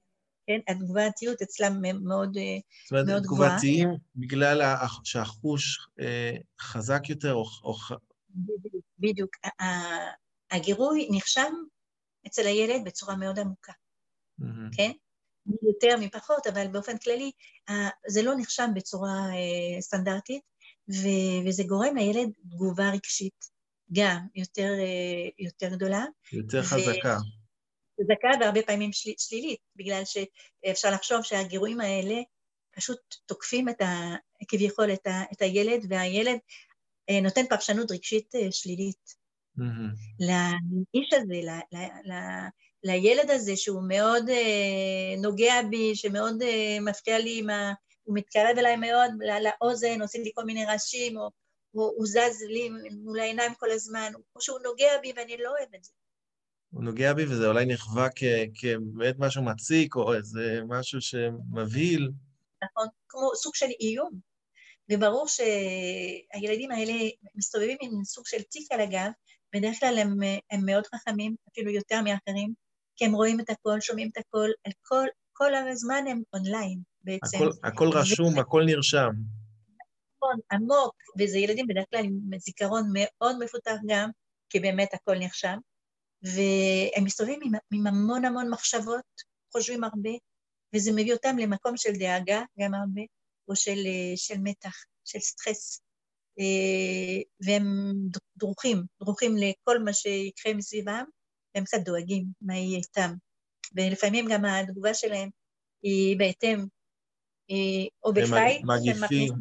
כן? 0.47 0.59
התגובתיות 0.69 1.43
אצלם 1.43 1.83
מאוד, 2.05 2.37
אה, 2.37 2.59
זאת 2.85 2.93
אומרת, 2.93 3.07
מאוד 3.07 3.23
גבוהה. 3.23 3.49
תגובתיים 3.51 3.89
בגלל 4.17 4.63
שהחוש 5.05 5.89
חזק 6.61 7.09
יותר, 7.09 7.35
או... 7.35 7.45
או... 7.65 7.75
בדיוק, 8.31 8.85
בדיוק. 8.99 9.31
הגירוי 10.51 11.09
נחשם 11.11 11.53
אצל 12.27 12.47
הילד 12.47 12.85
בצורה 12.85 13.17
מאוד 13.17 13.39
עמוקה, 13.39 13.73
mm-hmm. 14.41 14.77
כן? 14.77 14.93
יותר 15.63 15.97
מפחות, 16.01 16.47
אבל 16.47 16.69
באופן 16.69 16.99
כללי 16.99 17.31
זה 18.09 18.23
לא 18.23 18.33
נחשם 18.39 18.71
בצורה 18.75 19.31
סטנדרטית, 19.81 20.43
וזה 21.47 21.63
גורם 21.67 21.97
לילד 21.97 22.31
תגובה 22.51 22.91
רגשית. 22.91 23.59
גם 23.93 24.27
יותר, 24.35 24.73
יותר 25.39 25.69
גדולה. 25.77 26.05
יותר 26.33 26.63
חזקה. 26.63 27.17
חזקה 28.01 28.29
והרבה 28.41 28.63
פעמים 28.63 28.93
של, 28.93 29.11
שלילית, 29.19 29.61
בגלל 29.77 30.03
שאפשר 30.05 30.91
לחשוב 30.91 31.23
שהגירויים 31.23 31.81
האלה 31.81 32.15
פשוט 32.77 32.99
תוקפים 33.27 33.69
את 33.69 33.81
ה, 33.81 34.15
כביכול 34.49 34.93
את, 34.93 35.07
ה, 35.07 35.23
את 35.33 35.43
הילד, 35.43 35.87
והילד 35.89 36.39
נותן 37.23 37.47
פרשנות 37.49 37.91
רגשית 37.91 38.35
שלילית. 38.51 39.15
Mm-hmm. 39.59 40.25
לאיש 40.27 41.13
הזה, 41.13 41.35
ל, 41.35 41.51
ל, 41.77 42.13
ל, 42.13 42.15
לילד 42.85 43.31
הזה 43.31 43.57
שהוא 43.57 43.83
מאוד 43.89 44.29
אה, 44.29 45.15
נוגע 45.23 45.55
בי, 45.71 45.97
שמאוד 45.97 46.43
אה, 46.43 46.79
מפריע 46.81 47.19
לי, 47.19 47.43
מה, 47.43 47.73
הוא 48.03 48.17
מתקרב 48.17 48.59
אליי 48.59 48.77
מאוד 48.77 49.11
לאוזן, 49.21 50.03
עושים 50.03 50.23
לי 50.23 50.31
כל 50.35 50.45
מיני 50.45 50.65
רעשים, 50.65 51.17
או 51.17 51.31
הוא, 51.71 51.93
הוא 51.97 52.07
זז 52.07 52.43
לי 52.49 52.71
מול 53.05 53.21
העיניים 53.21 53.55
כל 53.55 53.71
הזמן, 53.71 54.13
או 54.37 54.41
שהוא 54.41 54.59
נוגע 54.65 54.93
בי 55.03 55.13
ואני 55.17 55.37
לא 55.37 55.51
אוהב 55.51 55.75
את 55.75 55.85
זה. 55.85 55.93
הוא 56.71 56.85
נוגע 56.85 57.15
בי 57.15 57.25
וזה 57.25 57.47
אולי 57.47 57.67
נחווה 57.67 58.09
כבאמת 58.55 59.15
משהו 59.19 59.43
מציק, 59.43 59.97
או 59.97 60.15
איזה 60.15 60.61
משהו 60.69 61.01
שמבהיל. 61.01 62.11
נכון, 62.65 62.87
כמו 63.09 63.31
סוג 63.35 63.55
של 63.55 63.67
איום. 63.81 64.11
וברור 64.91 65.27
שהילדים 65.29 66.71
האלה 66.71 66.93
מסתובבים 67.35 67.77
עם 67.81 68.05
סוג 68.05 68.27
של 68.27 68.43
תיק 68.43 68.73
על 68.73 68.81
הגב, 68.81 69.11
בדרך 69.55 69.81
כלל 69.81 69.99
הם, 69.99 70.19
הם 70.51 70.67
מאוד 70.67 70.87
חכמים, 70.87 71.35
אפילו 71.53 71.71
יותר 71.71 72.03
מאחרים, 72.03 72.55
כי 72.99 73.05
הם 73.05 73.13
רואים 73.13 73.41
את 73.41 73.51
הכל, 73.51 73.81
שומעים 73.81 74.09
את 74.13 74.17
הכל, 74.17 74.49
על 74.65 74.73
כל, 74.83 75.07
כל 75.33 75.55
הזמן 75.55 76.05
הם 76.11 76.23
אונליין 76.33 76.81
בעצם. 77.03 77.37
הכל, 77.37 77.51
הכל 77.65 77.89
רשום, 77.89 78.37
ו... 78.37 78.41
הכל 78.41 78.63
נרשם. 78.67 79.11
נכון, 80.17 80.39
עמוק, 80.53 80.95
וזה 81.19 81.39
ילדים 81.39 81.67
בדרך 81.67 81.85
כלל 81.91 82.05
עם 82.05 82.39
זיכרון 82.39 82.91
מאוד 82.95 83.37
מפותח 83.45 83.77
גם, 83.87 84.11
כי 84.51 84.61
באמת 84.61 84.95
הכל 84.95 85.19
נרשם, 85.19 85.59
והם 86.23 87.05
מסתובבים 87.05 87.41
עם, 87.45 87.53
עם 87.73 87.87
המון 87.87 88.25
המון 88.25 88.51
מחשבות, 88.51 89.05
חושבים 89.53 89.85
הרבה, 89.85 90.11
וזה 90.75 90.93
מביא 90.93 91.13
אותם 91.13 91.39
למקום 91.39 91.77
של 91.77 91.93
דאגה 91.93 92.43
גם 92.61 92.75
הרבה, 92.75 93.03
או 93.49 93.57
של, 93.57 93.79
של 94.17 94.35
מתח, 94.43 94.75
של 95.05 95.19
סטרס. 95.19 95.81
אה, 96.39 97.23
והם 97.47 97.95
דרוכים, 98.37 98.83
דרוכים 99.03 99.37
לכל 99.37 99.79
מה 99.79 99.93
שיקרה 99.93 100.55
מסביבם, 100.55 101.05
והם 101.59 101.65
קצת 101.65 101.79
דואגים 101.85 102.27
מה 102.41 102.57
יהיה 102.57 102.79
איתם. 102.79 103.15
ולפעמים 103.75 104.27
גם 104.31 104.45
התגובה 104.45 104.95
שלהם 104.95 105.29
היא 105.83 106.19
בהתאם, 106.19 106.65
או 108.05 108.13
ב 108.13 108.20
fight. 108.20 108.63
מגיבים, 108.65 109.33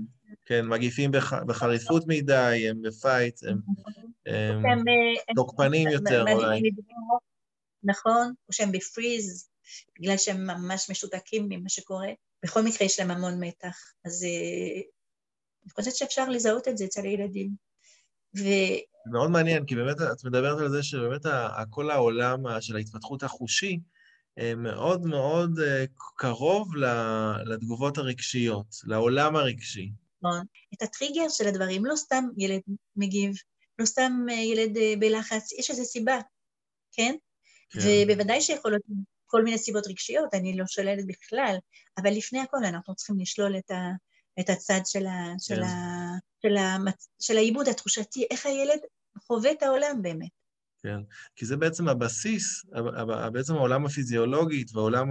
כן, 0.46 0.66
מגיבים 0.68 1.12
בח, 1.12 1.34
בחריפות 1.34 2.04
מדי, 2.08 2.70
הם 2.70 2.82
ב 2.82 2.91
fight, 2.91 3.44
הם, 3.44 3.58
הם 4.26 4.88
אה, 4.88 5.34
תוקפנים 5.36 5.90
יותר 5.90 6.26
אולי. 6.34 6.62
נכון, 7.84 8.34
או 8.48 8.54
שהם 8.54 8.72
בפריז, 8.72 9.50
בגלל 10.00 10.18
שהם 10.18 10.48
ממש 10.48 10.90
משותקים 10.90 11.46
ממה 11.50 11.70
שקורה. 11.70 12.08
בכל 12.44 12.62
מקרה 12.62 12.86
יש 12.86 13.00
להם 13.00 13.12
המון 13.12 13.44
מתח, 13.44 13.94
אז 14.06 14.24
אה, 14.24 14.82
אני 15.64 15.72
חושבת 15.76 15.96
שאפשר 15.96 16.30
לזהות 16.30 16.68
את 16.68 16.78
זה 16.78 16.86
אצל 16.86 17.02
הילדים. 17.02 17.50
מאוד 19.12 19.32
מעניין, 19.32 19.66
כי 19.66 19.76
באמת 19.76 20.02
את 20.02 20.24
מדברת 20.24 20.60
על 20.60 20.70
זה 20.70 20.84
שבאמת 20.84 21.26
כל 21.70 21.92
העולם 21.92 22.44
של 22.62 22.76
ההתפתחות 22.76 23.24
החושי 23.24 23.80
אה, 24.40 24.56
מאוד 24.56 25.06
מאוד 25.06 25.60
אה, 25.60 25.86
קרוב 26.16 26.76
לתגובות 27.46 27.98
הרגשיות, 27.98 28.76
לעולם 28.84 29.36
הרגשי. 29.36 29.92
נכון. 30.22 30.46
את 30.74 30.82
הטריגר 30.82 31.30
של 31.30 31.48
הדברים, 31.48 31.86
לא 31.86 31.96
סתם 31.96 32.26
ילד 32.38 32.62
מגיב, 32.96 33.36
לא 33.80 33.86
סתם 33.86 34.26
אה, 34.30 34.36
ילד 34.36 34.78
בלחץ, 35.00 35.52
יש 35.60 35.72
איזו 35.72 35.86
סיבה, 35.86 36.20
כן? 36.92 37.16
כן. 37.70 37.80
ובוודאי 37.80 38.42
שיכול 38.42 38.72
להיות 38.72 38.84
כל 39.26 39.44
מיני 39.44 39.58
סיבות 39.58 39.88
רגשיות, 39.88 40.34
אני 40.34 40.58
לא 40.58 40.66
שוללת 40.68 41.08
בכלל, 41.08 41.56
אבל 41.98 42.12
לפני 42.12 42.40
הכל 42.40 42.66
אנחנו 42.66 42.96
צריכים 42.96 43.20
לשלול 43.20 43.58
את, 43.58 43.72
ה, 43.72 43.92
את 44.40 44.50
הצד 44.50 44.82
של, 44.86 45.06
ה, 45.08 45.34
של, 45.40 45.56
כן. 45.56 45.64
ה, 45.64 45.97
של, 46.42 46.58
ה, 46.58 46.78
של 47.20 47.38
העיבוד 47.38 47.68
התחושתי, 47.68 48.26
איך 48.32 48.46
הילד 48.46 48.80
חווה 49.28 49.52
את 49.52 49.64
העולם 49.64 50.02
באמת. 50.02 50.30
כן, 50.84 51.00
כי 51.36 51.46
זה 51.46 51.58
בעצם 51.58 51.88
הבסיס, 51.88 52.66
בעצם 53.32 53.54
העולם 53.56 53.86
הפיזיולוגית 53.86 54.76
והעולם 54.76 55.10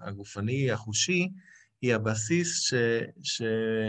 הגופני, 0.00 0.70
החושי, 0.70 1.28
היא 1.82 1.94
הבסיס 1.94 2.60
ש, 2.60 2.74
ש, 3.22 3.42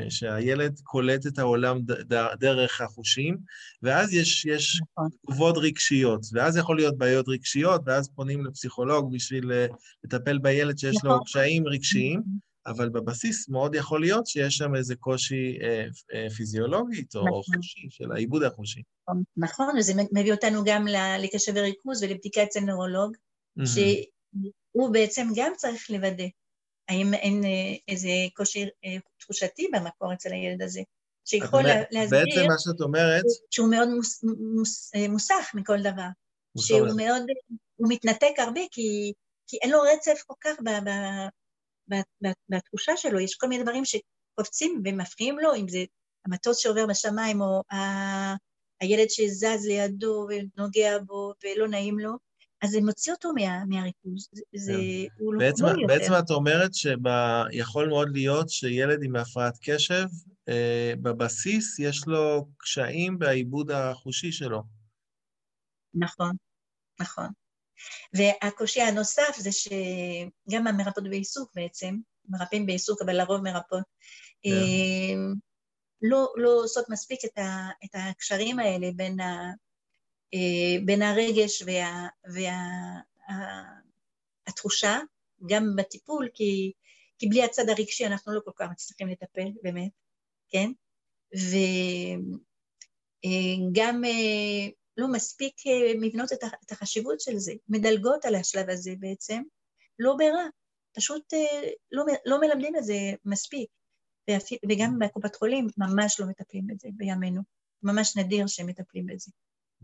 שהילד 0.10 0.79
קולט 0.83 1.27
את 1.27 1.39
העולם 1.39 1.81
ד, 1.81 2.13
דרך 2.39 2.81
החושים, 2.81 3.38
ואז 3.81 4.13
יש, 4.13 4.45
יש 4.45 4.81
נכון. 4.81 5.10
תגובות 5.22 5.57
רגשיות, 5.57 6.25
ואז 6.33 6.57
יכול 6.57 6.75
להיות 6.75 6.98
בעיות 6.98 7.29
רגשיות, 7.29 7.81
ואז 7.86 8.10
פונים 8.15 8.45
לפסיכולוג 8.45 9.13
בשביל 9.15 9.51
אה, 9.51 9.65
לטפל 10.03 10.38
בילד 10.38 10.77
שיש 10.77 10.95
נכון. 10.95 11.10
לו 11.12 11.24
קשיים 11.24 11.67
רגשיים. 11.67 12.22
אבל 12.65 12.89
בבסיס 12.89 13.50
מאוד 13.50 13.75
יכול 13.75 14.01
להיות 14.01 14.27
שיש 14.27 14.58
שם 14.58 14.75
איזה 14.75 14.96
קושי 14.96 15.58
אה, 15.62 15.86
אה, 16.13 16.29
פיזיולוגית 16.29 17.15
או 17.15 17.27
נכון. 17.27 17.55
חושי, 17.55 17.88
של 17.89 18.12
העיבוד 18.12 18.43
החושי. 18.43 18.82
נכון, 19.38 19.75
וזה 19.77 19.93
מביא 20.12 20.32
אותנו 20.32 20.63
גם 20.65 20.86
לקשב 21.20 21.53
וריכוז 21.55 22.03
ולבדיקה 22.03 22.43
אצל 22.43 22.60
נורולוג, 22.60 23.15
mm-hmm. 23.60 23.63
שהוא 23.65 24.93
בעצם 24.93 25.27
גם 25.36 25.51
צריך 25.58 25.89
לוודא 25.89 26.25
האם 26.89 27.13
אין 27.13 27.43
אה, 27.43 27.75
איזה 27.88 28.10
קושי 28.34 28.65
אה, 28.86 28.98
תחושתי 29.20 29.67
במקור 29.74 30.13
אצל 30.13 30.32
הילד 30.32 30.62
הזה. 30.62 30.82
שיכול 31.25 31.60
אומר, 31.60 31.84
להסביר... 31.91 32.20
בעצם 32.20 32.48
מה 32.48 32.55
שאת 32.60 32.82
אומרת... 32.82 33.24
שהוא 33.51 33.72
מאוד 33.72 33.89
מוס, 33.89 34.24
מוס, 34.55 34.91
אה, 34.96 35.08
מוסך 35.08 35.51
מכל 35.53 35.82
דבר. 35.82 36.08
שהוא 36.58 36.88
מאוד... 36.98 37.22
הוא 37.75 37.88
מתנתק 37.89 38.34
הרבה 38.38 38.62
כי, 38.72 39.13
כי 39.48 39.58
אין 39.62 39.72
לו 39.72 39.79
רצף 39.82 40.24
כל 40.27 40.34
כך 40.41 40.60
ב, 40.60 40.70
ב, 40.70 40.89
בתחושה 42.50 42.98
שלו, 42.98 43.20
יש 43.20 43.36
כל 43.36 43.48
מיני 43.48 43.63
דברים 43.63 43.84
שקופצים 43.86 44.82
ומפריעים 44.86 45.40
לו, 45.40 45.56
אם 45.56 45.68
זה 45.68 45.84
המטוס 46.25 46.58
שעובר 46.58 46.86
בשמיים, 46.88 47.42
או 47.42 47.62
ה... 47.72 47.75
הילד 48.82 49.10
שזז 49.10 49.66
לידו 49.66 50.28
ונוגע 50.30 51.00
בו 51.00 51.34
ולא 51.44 51.68
נעים 51.68 52.00
לו, 52.00 52.12
אז 52.62 52.70
זה 52.70 52.80
מוציא 52.82 53.13
אותו 53.13 53.34
מה, 53.34 53.66
מהריכוז. 53.66 54.30
זה, 54.56 54.74
yeah. 54.74 55.13
הוא 55.20 55.34
לא 55.34 55.40
בעצם, 55.40 55.66
לא 55.66 55.70
יותר. 55.70 55.88
בעצם 55.88 56.13
את 56.20 56.32
אומרת 56.32 56.72
שיכול 56.74 57.90
מאוד 57.90 58.10
להיות 58.13 58.50
שילד 58.50 59.04
עם 59.04 59.16
הפרעת 59.16 59.58
קשב, 59.62 60.06
אה, 60.50 60.94
בבסיס 61.02 61.80
יש 61.80 62.08
לו 62.08 62.48
קשיים 62.58 63.20
בעיבוד 63.20 63.72
החושי 63.72 64.32
שלו. 64.32 64.63
נכון, 65.94 66.36
נכון. 67.02 67.28
והקושי 68.13 68.82
הנוסף 68.82 69.38
זה 69.38 69.50
שגם 69.51 70.68
המרפאות 70.68 71.10
בעיסוק 71.10 71.51
בעצם, 71.56 71.98
מרפאים 72.30 72.65
בעיסוק, 72.65 73.01
אבל 73.01 73.18
לרוב 73.18 73.42
מרפאות, 73.42 73.82
yeah. 73.82 73.86
כן. 74.44 74.50
אה, 74.50 75.13
לא, 76.01 76.27
לא 76.36 76.50
עושות 76.63 76.89
מספיק 76.89 77.25
את, 77.25 77.38
ה, 77.38 77.70
את 77.86 77.89
הקשרים 77.94 78.60
האלה 78.60 78.88
בין, 78.96 79.20
ה, 79.20 79.51
אה, 80.34 80.75
בין 80.86 81.01
הרגש 81.01 81.62
וה, 81.62 82.08
והתחושה, 84.48 84.89
וה, 84.89 85.50
גם 85.50 85.63
בטיפול, 85.77 86.30
כי, 86.34 86.72
כי 87.20 87.27
בלי 87.27 87.44
הצד 87.44 87.70
הרגשי 87.70 88.06
אנחנו 88.06 88.34
לא 88.34 88.39
כל 88.46 88.51
כך 88.56 88.70
מצליחים 88.72 89.08
לטפל, 89.08 89.48
באמת, 89.63 89.92
כן? 90.50 90.72
וגם 93.25 94.06
אה, 94.06 94.70
לא 94.98 95.08
מספיק 95.12 95.54
אה, 95.68 95.94
מבנות 96.02 96.34
את 96.34 96.72
החשיבות 96.72 97.22
של 97.22 97.38
זה, 97.38 97.54
מדלגות 97.70 98.26
על 98.26 98.36
השלב 98.36 98.70
הזה 98.70 98.92
בעצם, 99.00 99.42
לא 100.00 100.16
ברע, 100.18 100.48
פשוט 100.96 101.34
אה, 101.34 101.70
לא, 101.92 102.04
לא 102.26 102.42
מלמדים 102.42 102.76
את 102.76 102.84
זה 102.84 102.96
מספיק. 103.26 103.70
וגם 104.70 105.00
בקופת 105.00 105.36
חולים 105.36 105.68
ממש 105.78 106.20
לא 106.20 106.26
מטפלים 106.28 106.68
בזה 106.68 106.88
בימינו, 106.94 107.42
ממש 107.84 108.18
נדיר 108.18 108.48
שהם 108.48 108.68
מטפלים 108.68 109.06
בזה. 109.06 109.32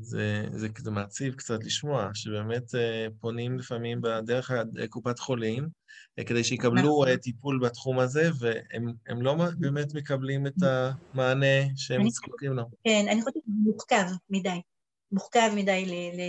זה, 0.02 0.46
זה, 0.52 0.68
זה 0.78 0.92
מעציב 0.92 1.34
קצת 1.36 1.64
לשמוע, 1.64 2.10
שבאמת 2.14 2.76
אה, 2.76 3.08
פונים 3.20 3.60
לפעמים 3.60 4.02
בדרך 4.02 4.52
קופת 4.90 5.20
חולים, 5.20 5.68
כדי 6.26 6.44
שיקבלו 6.44 6.82
נכון. 6.82 7.16
טיפול 7.18 7.60
בתחום 7.64 8.00
הזה, 8.00 8.30
והם 8.40 9.22
לא 9.22 9.36
באמת 9.60 9.94
מקבלים 9.94 10.48
את 10.48 10.54
המענה 10.62 11.76
שהם 11.76 12.10
זקוקים 12.10 12.54
לו. 12.54 12.64
כן, 12.84 13.06
אני 13.12 13.22
חושבת 13.22 13.34
שזה 13.34 13.54
מורכב 13.64 14.06
מדי. 14.30 14.62
מורכב 15.12 15.52
מדי 15.56 15.86
ל... 15.86 15.92
ל... 15.92 16.22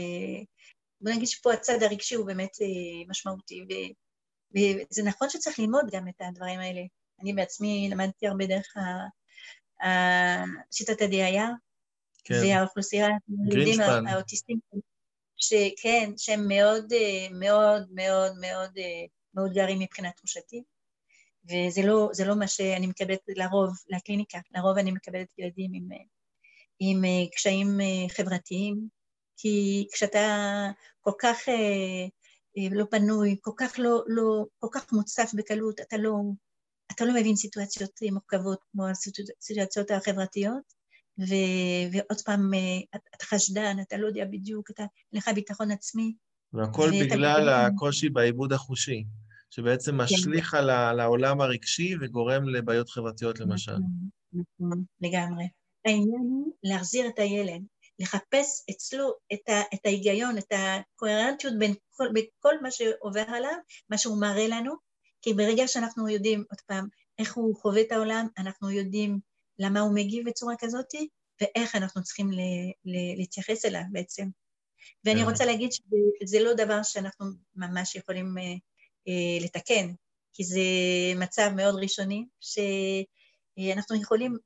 בוא 1.01 1.13
נגיד 1.13 1.29
שפה 1.29 1.53
הצד 1.53 1.83
הרגשי 1.83 2.15
הוא 2.15 2.27
באמת 2.27 2.57
אה, 2.63 3.09
משמעותי, 3.09 3.61
ו... 3.63 3.73
וזה 4.55 5.03
נכון 5.03 5.31
שצריך 5.31 5.59
ללמוד 5.59 5.85
גם 5.93 6.09
את 6.09 6.15
הדברים 6.21 6.61
האלה. 6.61 6.81
אני 7.21 7.33
בעצמי 7.33 7.89
למדתי 7.91 8.27
הרבה 8.27 8.47
דרך 8.47 8.77
ה... 8.77 8.81
שיטת 10.71 11.03
ה-DIR, 11.03 11.53
כן. 12.25 12.35
זה 12.41 12.57
האוכלוסייה, 12.57 13.09
הילדים 13.51 13.81
האוטיסטים, 14.09 14.59
שכן, 15.37 16.13
שהם 16.17 16.49
מאוד 16.49 16.93
מאוד 17.31 17.89
מאוד 17.91 18.33
מאוד 18.41 18.71
מאותגרים 19.35 19.79
מבחינה 19.79 20.11
תחושתית, 20.13 20.65
וזה 21.45 21.83
לא, 21.85 22.11
לא 22.27 22.39
מה 22.39 22.49
שאני 22.49 22.87
מקבלת 22.87 23.21
לרוב, 23.29 23.77
לקליניקה, 23.89 24.39
לרוב 24.55 24.79
אני 24.79 24.91
מקבלת 24.91 25.39
ילדים 25.39 25.71
עם 25.75 25.89
עם 26.81 27.03
קשיים 27.35 27.79
חברתיים, 28.17 28.89
כי 29.37 29.87
כשאתה 29.93 30.19
כל 31.01 31.13
כך 31.21 31.39
לא 32.71 32.85
פנוי, 32.91 33.37
כל 33.41 33.51
כך 33.57 33.75
לא, 33.79 34.03
לא, 34.07 34.45
כל 34.59 34.67
כך 34.73 34.93
מוצף 34.93 35.31
בקלות, 35.35 35.81
אתה 35.81 35.97
לא, 35.97 36.15
אתה 36.93 37.05
לא 37.05 37.15
מבין 37.15 37.37
סיטואציות 37.37 37.91
מורכבות 38.13 38.59
כמו 38.73 38.87
הסיטואציות 38.89 39.91
החברתיות, 39.91 40.81
ו, 41.21 41.35
ועוד 41.93 42.21
פעם, 42.25 42.51
אתה 43.17 43.25
חשדן, 43.25 43.77
אתה 43.83 43.97
לא 43.97 44.07
יודע 44.07 44.25
בדיוק, 44.25 44.71
אתה, 44.71 44.83
אין 44.83 45.19
לך 45.19 45.29
ביטחון 45.35 45.71
עצמי. 45.71 46.15
והכל 46.53 46.91
בגלל 47.03 47.49
הקושי 47.49 48.09
בעיבוד 48.09 48.53
החושי, 48.53 49.05
שבעצם 49.51 49.91
כן. 49.91 49.97
משליך 49.97 50.55
על, 50.55 50.71
על 50.71 51.01
העולם 51.01 51.41
הרגשי 51.41 51.95
וגורם 52.01 52.49
לבעיות 52.49 52.91
חברתיות 52.91 53.41
למשל. 53.41 53.73
נכון, 53.73 54.45
נכון, 54.61 54.85
לגמרי. 55.01 55.45
העניין 55.85 56.27
הוא 56.31 56.53
להחזיר 56.63 57.09
את 57.09 57.19
הילד, 57.19 57.63
לחפש 57.99 58.65
אצלו 58.71 59.13
את, 59.33 59.49
ה, 59.49 59.61
את 59.75 59.87
ההיגיון, 59.87 60.39
את 60.39 60.53
הקוהרנטיות 60.53 61.55
בין 61.59 61.75
כל, 61.91 62.07
בכל 62.15 62.61
מה 62.63 62.71
שעובר 62.71 63.25
עליו, 63.29 63.57
מה 63.91 63.99
שהוא 63.99 64.21
מראה 64.21 64.49
לנו, 64.49 64.75
כי 65.23 65.35
ברגע 65.35 65.69
שאנחנו 65.69 66.09
יודעים, 66.09 66.45
עוד 66.51 66.61
פעם, 66.67 66.89
איך 67.19 67.37
הוא 67.37 67.57
חווה 67.57 67.81
את 67.81 67.93
העולם, 67.93 68.27
אנחנו 68.39 68.71
יודעים 68.71 69.19
למה 69.59 69.81
הוא 69.81 69.95
מגיב 69.95 70.29
בצורה 70.29 70.55
כזאת, 70.59 70.95
ואיך 71.41 71.75
אנחנו 71.75 72.03
צריכים 72.03 72.31
ל, 72.33 72.41
ל, 72.85 73.17
להתייחס 73.17 73.65
אליו 73.65 73.83
בעצם. 73.93 74.29
ואני 75.05 75.25
רוצה 75.25 75.45
להגיד 75.45 75.71
שזה 75.73 76.41
לא 76.41 76.55
דבר 76.55 76.83
שאנחנו 76.83 77.27
ממש 77.55 77.97
יכולים 77.97 78.35
uh, 78.39 78.41
uh, 79.09 79.45
לתקן, 79.45 79.93
כי 80.33 80.45
זה 80.45 80.61
מצב 81.17 81.51
מאוד 81.57 81.75
ראשוני, 81.83 82.27
שאנחנו 82.41 83.97
יכולים 84.03 84.37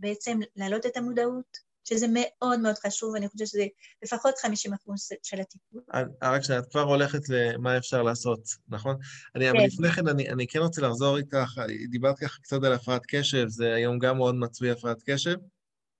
בעצם 0.00 0.38
להעלות 0.56 0.86
את 0.86 0.96
המודעות, 0.96 1.58
שזה 1.84 2.06
מאוד 2.10 2.60
מאוד 2.60 2.74
חשוב, 2.86 3.14
ואני 3.14 3.28
חושבת 3.28 3.48
שזה 3.48 3.66
לפחות 4.02 4.34
50 4.38 4.72
אחוז 4.72 5.08
של 5.22 5.40
הטיפול. 5.40 5.80
רק 6.22 6.42
שאת 6.42 6.70
כבר 6.70 6.82
הולכת 6.82 7.28
למה 7.28 7.76
אפשר 7.76 8.02
לעשות, 8.02 8.40
נכון? 8.68 8.96
אני, 9.34 9.44
כן. 9.44 9.50
אבל 9.50 9.66
לפני 9.66 9.90
כן, 9.90 10.08
אני, 10.08 10.28
אני 10.28 10.46
כן 10.46 10.58
רוצה 10.58 10.82
לחזור 10.82 11.16
איתך, 11.16 11.60
דיברת 11.90 12.18
ככה 12.18 12.38
קצת 12.42 12.64
על 12.64 12.72
הפרעת 12.72 13.02
קשב, 13.08 13.48
זה 13.48 13.74
היום 13.74 13.98
גם 13.98 14.16
מאוד 14.16 14.34
מצוי 14.34 14.70
הפרעת 14.70 15.02
קשב. 15.06 15.36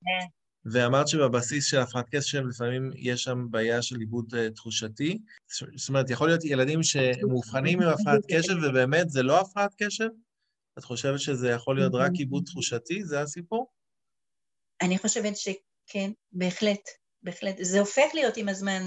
כן. 0.00 0.26
ואמרת 0.64 1.08
שבבסיס 1.08 1.66
של 1.66 1.78
הפרעת 1.78 2.06
קשב 2.10 2.46
לפעמים 2.46 2.90
יש 2.94 3.22
שם 3.22 3.46
בעיה 3.50 3.82
של 3.82 3.96
עיבוד 3.96 4.34
תחושתי. 4.54 5.18
זאת 5.76 5.88
אומרת, 5.88 6.10
יכול 6.10 6.28
להיות 6.28 6.44
ילדים 6.44 6.82
שמאובחנים 6.82 7.82
עם 7.82 7.88
הפרעת 7.88 8.20
קשב 8.32 8.54
ובאמת 8.62 9.10
זה 9.10 9.22
לא 9.22 9.40
הפרעת 9.40 9.74
קשב? 9.82 10.08
את 10.78 10.84
חושבת 10.84 11.20
שזה 11.20 11.48
יכול 11.48 11.76
להיות 11.76 11.92
רק 11.94 12.12
עיבוד 12.14 12.44
תחושתי? 12.46 13.04
זה 13.04 13.20
הסיפור? 13.20 13.70
אני 14.82 14.98
חושבת 14.98 15.36
שכן, 15.36 16.10
בהחלט, 16.32 16.88
בהחלט. 17.22 17.56
זה 17.60 17.80
הופך 17.80 18.10
להיות 18.14 18.36
עם 18.36 18.48
הזמן 18.48 18.82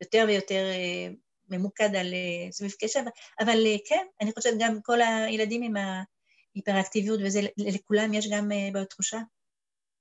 יותר 0.00 0.24
ויותר 0.28 0.64
uh, 0.72 1.14
ממוקד 1.48 1.94
על 1.94 2.06
uh, 2.06 2.52
סביב 2.52 2.72
קשב, 2.80 3.02
אבל 3.40 3.64
uh, 3.64 3.88
כן, 3.88 4.06
אני 4.20 4.32
חושבת 4.32 4.54
גם 4.60 4.78
כל 4.82 5.00
הילדים 5.00 5.62
עם 5.62 5.74
ההיפראקטיביות 6.56 7.20
וזה, 7.24 7.40
לכולם 7.56 8.14
יש 8.14 8.28
גם 8.30 8.50
בעיות 8.72 8.88
תחושה. 8.90 9.18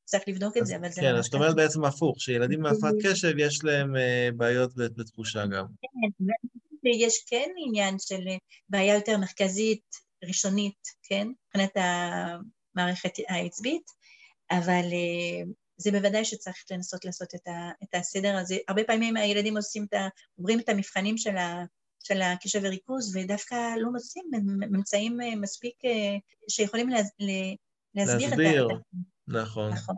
צריך 0.07 0.23
לבדוק 0.27 0.57
את 0.57 0.65
זה, 0.65 0.75
אבל 0.75 0.89
זה... 0.89 1.01
כן, 1.01 1.15
אז 1.15 1.23
זאת 1.23 1.33
אומרת 1.33 1.55
בעצם 1.55 1.85
הפוך, 1.85 2.21
שילדים 2.21 2.65
עם 2.65 2.73
הפרעת 2.75 2.93
קשב 3.03 3.33
יש 3.37 3.63
להם 3.63 3.95
אה, 3.95 4.29
בעיות 4.35 4.71
בתחושה 4.75 5.45
גם. 5.45 5.65
כן, 5.81 6.33
ויש 6.83 7.25
כן 7.27 7.49
עניין 7.65 7.95
של 7.99 8.27
אה, 8.27 8.37
בעיה 8.69 8.95
יותר 8.95 9.17
מרכזית, 9.17 10.06
ראשונית, 10.23 10.79
כן? 11.03 11.27
מבחינת 11.47 11.71
המערכת 11.75 13.11
העצבית, 13.27 13.91
אבל 14.51 14.83
אה, 14.93 15.43
זה 15.77 15.91
בוודאי 15.91 16.25
שצריך 16.25 16.55
לנסות 16.71 17.05
לעשות 17.05 17.35
את 17.83 17.95
הסדר 17.95 18.35
הזה. 18.35 18.57
הרבה 18.67 18.83
פעמים 18.83 19.17
הילדים 19.17 19.57
עושים 19.57 19.85
את 19.89 19.93
ה... 19.93 20.07
עוברים 20.37 20.59
את 20.59 20.69
המבחנים 20.69 21.17
של 21.17 21.37
ה... 21.37 21.63
של 22.03 22.21
הקשב 22.21 22.59
וריכוז, 22.63 23.15
ודווקא 23.15 23.75
לא 23.77 23.91
מוצאים 23.91 24.25
ממצאים 24.45 25.17
מספיק 25.41 25.75
שיכולים 26.49 26.89
להסביר, 26.89 27.55
להסביר. 27.95 28.67
את 28.67 28.71
ה... 28.71 28.75
נכון. 29.27 29.73
נכון. 29.73 29.95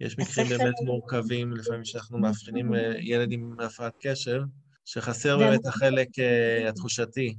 יש 0.00 0.18
מקרים 0.18 0.48
באמת 0.48 0.74
מורכבים, 0.84 1.52
לפעמים 1.52 1.84
שאנחנו 1.84 2.18
מאבחנים 2.18 2.74
אה, 2.74 2.92
ילד 3.00 3.32
עם 3.32 3.60
הפרעת 3.60 3.94
קשב, 4.00 4.40
שחסר 4.84 5.38
באמת 5.38 5.66
החלק 5.66 6.18
אה, 6.18 6.68
התחושתי. 6.68 7.36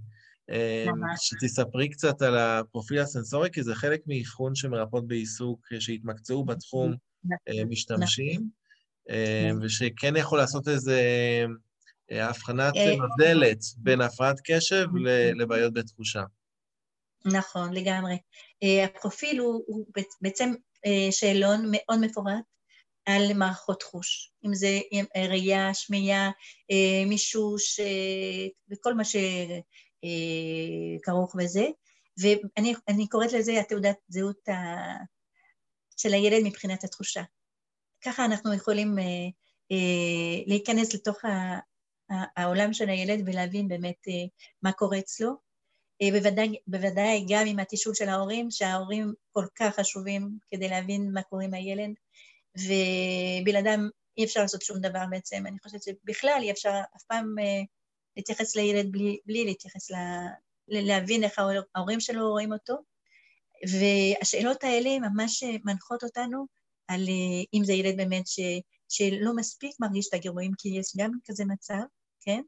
אה, 0.50 0.86
שתספרי 1.18 1.90
קצת 1.90 2.22
על 2.22 2.38
הפרופיל 2.38 3.00
הסנסורי, 3.00 3.50
כי 3.52 3.64
זה 3.64 3.76
חלק 3.76 4.02
מאבחון 4.08 4.56
שמרפאות 4.56 5.08
בעיסוק, 5.08 5.68
שהתמקצעו 5.80 6.46
בתחום, 6.46 6.94
נכון. 7.24 7.70
משתמשים, 7.70 8.42
נכון. 9.10 9.66
ושכן 9.66 10.16
יכול 10.16 10.38
לעשות 10.38 10.68
איזה 10.68 11.02
הבחנת 12.12 12.74
מבדלת 12.76 13.60
בין 13.78 14.02
הפרעת 14.02 14.36
קשב 14.44 14.86
לבעיות 15.36 15.74
בתחושה. 15.74 16.24
נכון, 17.26 17.74
לגמרי. 17.74 18.18
הפרופיל 18.86 19.40
הוא 19.40 19.86
בעצם 20.22 20.54
אה, 20.86 21.12
שאלון 21.12 21.66
מאוד 21.72 22.00
מפורט 22.02 22.44
על 23.06 23.34
מערכות 23.34 23.84
חוש, 23.84 24.32
אם 24.46 24.54
זה 24.54 24.80
ראייה, 25.30 25.74
שמיעה, 25.74 26.32
אה, 26.72 27.06
מישוש 27.06 27.80
וכל 28.72 28.94
מה 28.94 29.04
שכרוך 30.06 31.36
בזה, 31.36 31.66
ואני 32.18 33.08
קוראת 33.08 33.34
לזה 33.34 33.60
התעודת 33.60 33.96
זהות 34.08 34.50
של 35.98 36.14
הילד 36.14 36.44
מבחינת 36.44 36.84
התחושה. 36.84 37.24
ככה 38.02 38.26
אנחנו 38.26 38.54
יכולים 38.54 39.00
אה, 39.72 40.46
להיכנס 40.48 40.94
לתוך 40.94 41.18
העולם 42.38 42.74
של 42.74 42.90
הילד 42.90 43.24
ולהבין 43.26 43.68
באמת 43.68 44.08
מה 44.62 44.72
קורה 44.72 45.00
אצלו. 45.00 45.50
אה, 46.02 46.12
בוודאי, 46.12 46.56
בוודאי 46.68 47.26
גם 47.30 47.48
עם 47.48 47.60
התשאול 47.60 47.96
של 47.96 48.10
ההורים, 48.10 48.52
שההורים 48.52 49.14
כל 49.32 49.46
כך 49.56 49.76
חשובים 49.76 50.38
כדי 50.52 50.70
להבין 50.70 51.12
מה 51.14 51.22
קורה 51.22 51.44
עם 51.44 51.54
הילד, 51.54 51.92
ובלעדם 52.58 53.90
אי 54.18 54.26
אפשר 54.26 54.42
לעשות 54.42 54.62
שום 54.62 54.80
דבר 54.80 55.04
בעצם. 55.10 55.44
אני 55.48 55.60
חושבת 55.60 55.84
שבכלל 55.84 56.40
אי 56.42 56.52
אפשר 56.52 56.82
אף 56.96 57.04
פעם 57.04 57.36
אה, 57.40 57.62
להתייחס 58.18 58.56
לילד 58.56 58.92
בלי, 58.92 59.18
בלי 59.26 59.46
להתייחס 59.46 59.92
ל... 59.92 59.96
להבין 60.68 61.24
איך 61.24 61.40
ההורים 61.76 62.00
שלו 62.00 62.30
רואים 62.30 62.54
אותו. 62.54 62.76
והשאלות 63.68 64.64
האלה 64.64 65.00
ממש 65.00 65.44
מנחות 65.66 66.04
אותנו 66.04 66.46
על 66.88 67.02
אה, 67.02 67.44
אם 67.54 67.64
זה 67.64 67.74
ילד 67.74 67.98
באמת 67.98 68.28
ש, 68.28 68.40
שלא 68.90 69.36
מספיק 69.36 69.76
מרגיש 69.80 70.08
את 70.08 70.14
הגירויים, 70.14 70.52
כי 70.58 70.70
יש 70.70 70.86
גם 70.98 71.12
כזה 71.26 71.46
מצב, 71.46 71.82
כן? 72.22 72.42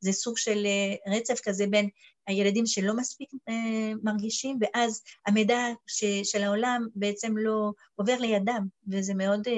זה 0.00 0.12
סוג 0.12 0.38
של 0.38 0.66
אה, 0.66 1.16
רצף 1.16 1.40
כזה 1.42 1.66
בין 1.66 1.88
הילדים 2.26 2.66
שלא 2.66 2.96
מספיק 2.96 3.28
אה, 3.48 3.92
מרגישים, 4.02 4.58
ואז 4.60 5.02
המידע 5.26 5.58
ש, 5.86 6.04
של 6.24 6.42
העולם 6.42 6.86
בעצם 6.94 7.36
לא 7.36 7.72
עובר 7.94 8.18
לידם, 8.18 8.66
וזה 8.88 9.14
מאוד, 9.14 9.48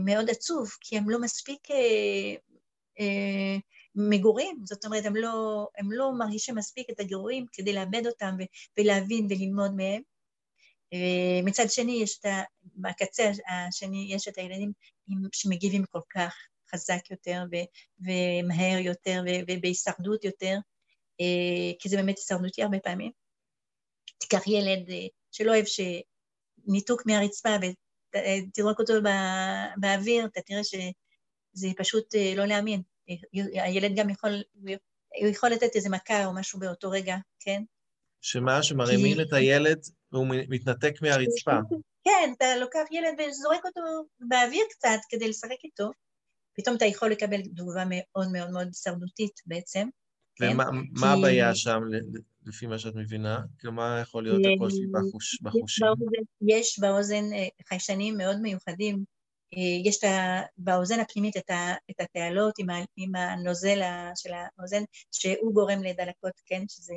מאוד 0.00 0.30
עצוב, 0.30 0.70
כי 0.80 0.96
הם 0.96 1.10
לא 1.10 1.20
מספיק 1.20 1.60
מגורים, 3.96 4.60
זאת 4.64 4.84
אומרת, 4.84 5.06
הם 5.06 5.16
לא, 5.16 5.66
הם 5.78 5.92
לא 5.92 6.12
מרגישים 6.18 6.54
מספיק 6.54 6.90
את 6.90 7.00
הגירויים 7.00 7.46
כדי 7.52 7.72
לאבד 7.72 8.06
אותם 8.06 8.36
ולהבין 8.78 9.26
וללמוד 9.30 9.74
מהם. 9.74 10.02
מצד 11.44 11.64
שני, 11.68 11.92
יש 12.02 12.18
את 12.18 12.24
ה... 12.24 12.42
בקצה 12.62 13.30
השני 13.48 14.06
יש 14.10 14.28
את 14.28 14.38
הילדים 14.38 14.72
שמגיבים 15.32 15.84
כל 15.90 16.00
כך 16.14 16.34
חזק 16.70 17.10
יותר 17.10 17.42
ומהר 18.00 18.78
יותר 18.78 19.22
ובהישרדות 19.48 20.24
יותר, 20.24 20.56
אה, 21.20 21.72
כי 21.78 21.88
זה 21.88 21.96
באמת 21.96 22.18
הישרדותי 22.18 22.62
הרבה 22.62 22.78
פעמים. 22.78 23.12
תיקח 24.18 24.46
ילד 24.46 24.90
אה, 24.90 25.06
שלא 25.32 25.50
אוהב 25.50 25.64
שניתוק 25.66 27.06
מהרצפה 27.06 27.56
ותזרוק 27.56 28.80
אותו 28.80 28.92
באוויר, 29.76 30.26
אתה 30.26 30.40
תראה 30.40 30.64
שזה 30.64 31.68
פשוט 31.76 32.14
אה, 32.14 32.32
לא 32.36 32.44
להאמין. 32.44 32.82
הילד 33.52 33.96
גם 33.96 34.10
יכול, 34.10 34.42
הוא 35.20 35.28
יכול 35.28 35.50
לתת 35.50 35.70
איזה 35.74 35.88
מכה 35.90 36.24
או 36.24 36.34
משהו 36.34 36.60
באותו 36.60 36.90
רגע, 36.90 37.16
כן? 37.40 37.62
שמה? 38.20 38.62
שמרימים. 38.62 39.20
את 39.20 39.32
הילד 39.32 39.78
והוא 40.12 40.26
מתנתק 40.28 41.02
מהרצפה. 41.02 41.58
כן, 42.04 42.32
אתה 42.36 42.56
לוקח 42.56 42.84
ילד 42.90 43.14
וזורק 43.18 43.64
אותו 43.64 43.80
באוויר 44.20 44.64
קצת 44.70 44.98
כדי 45.08 45.28
לשחק 45.28 45.64
איתו, 45.64 45.90
פתאום 46.56 46.76
אתה 46.76 46.84
יכול 46.84 47.10
לקבל 47.10 47.42
תגובה 47.42 47.84
מאוד 47.88 48.28
מאוד 48.32 48.50
מאוד 48.50 48.66
הישרדותית 48.66 49.40
בעצם. 49.46 49.88
ומה 50.40 50.64
כן? 50.64 50.70
כי... 51.00 51.06
הבעיה 51.06 51.54
שם, 51.54 51.80
לפי 52.46 52.66
מה 52.66 52.78
שאת 52.78 52.94
מבינה? 52.94 53.38
מה 53.64 53.98
יכול 54.02 54.22
להיות 54.22 54.42
הקושי 54.56 54.86
בחוש, 54.92 55.42
בחושים? 55.42 55.86
יש 56.48 56.78
באוזן 56.78 57.32
אה, 57.32 57.48
חיישנים 57.68 58.16
מאוד 58.16 58.36
מיוחדים. 58.40 59.04
אה, 59.54 59.80
יש 59.84 59.98
באוזן 60.56 61.00
הפנימית 61.00 61.36
את, 61.36 61.50
ה, 61.50 61.74
את 61.90 62.00
התעלות 62.00 62.54
עם, 62.58 62.70
ה, 62.70 62.74
עם 62.96 63.14
הנוזל 63.14 63.80
של 64.14 64.30
האוזן, 64.32 64.82
שהוא 65.12 65.54
גורם 65.54 65.82
לדלקות, 65.82 66.40
כן, 66.46 66.62
שזה... 66.68 66.94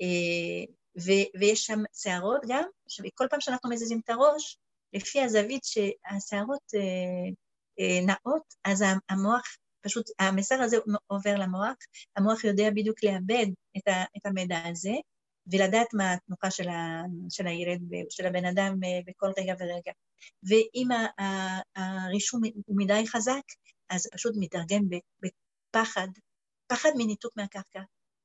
אה, 0.00 0.64
ו, 1.00 1.10
ויש 1.40 1.66
שם 1.66 1.78
שערות 1.94 2.40
גם, 2.48 2.64
שכל 2.88 3.26
פעם 3.30 3.40
שאנחנו 3.40 3.70
מזיזים 3.70 4.00
את 4.04 4.10
הראש, 4.10 4.58
לפי 4.92 5.20
הזווית 5.20 5.64
שהשערות 5.64 6.74
אה, 6.74 8.00
נעות, 8.06 8.54
אז 8.64 8.84
המוח, 9.08 9.56
פשוט 9.80 10.06
המסר 10.18 10.62
הזה 10.62 10.76
עובר 11.06 11.34
למוח, 11.34 11.76
המוח 12.16 12.44
יודע 12.44 12.70
בדיוק 12.70 13.04
לאבד 13.04 13.46
את, 13.76 13.88
ה, 13.88 14.02
את 14.16 14.26
המידע 14.26 14.58
הזה, 14.64 14.92
ולדעת 15.52 15.86
מה 15.94 16.12
התנוחה 16.12 16.50
של, 16.50 16.68
ה, 16.68 17.02
של 17.30 17.46
הילד, 17.46 17.80
של 18.10 18.26
הבן 18.26 18.44
אדם 18.44 18.80
בכל 19.06 19.30
רגע 19.38 19.54
ורגע. 19.58 19.92
ואם 20.42 20.88
הרישום 21.76 22.40
הוא 22.66 22.76
מדי 22.78 23.02
חזק, 23.06 23.42
אז 23.90 24.06
פשוט 24.12 24.34
מתרגם 24.38 24.82
בפחד, 25.22 26.08
פחד 26.66 26.90
מניתוק 26.96 27.32
מהקרקע. 27.36 27.80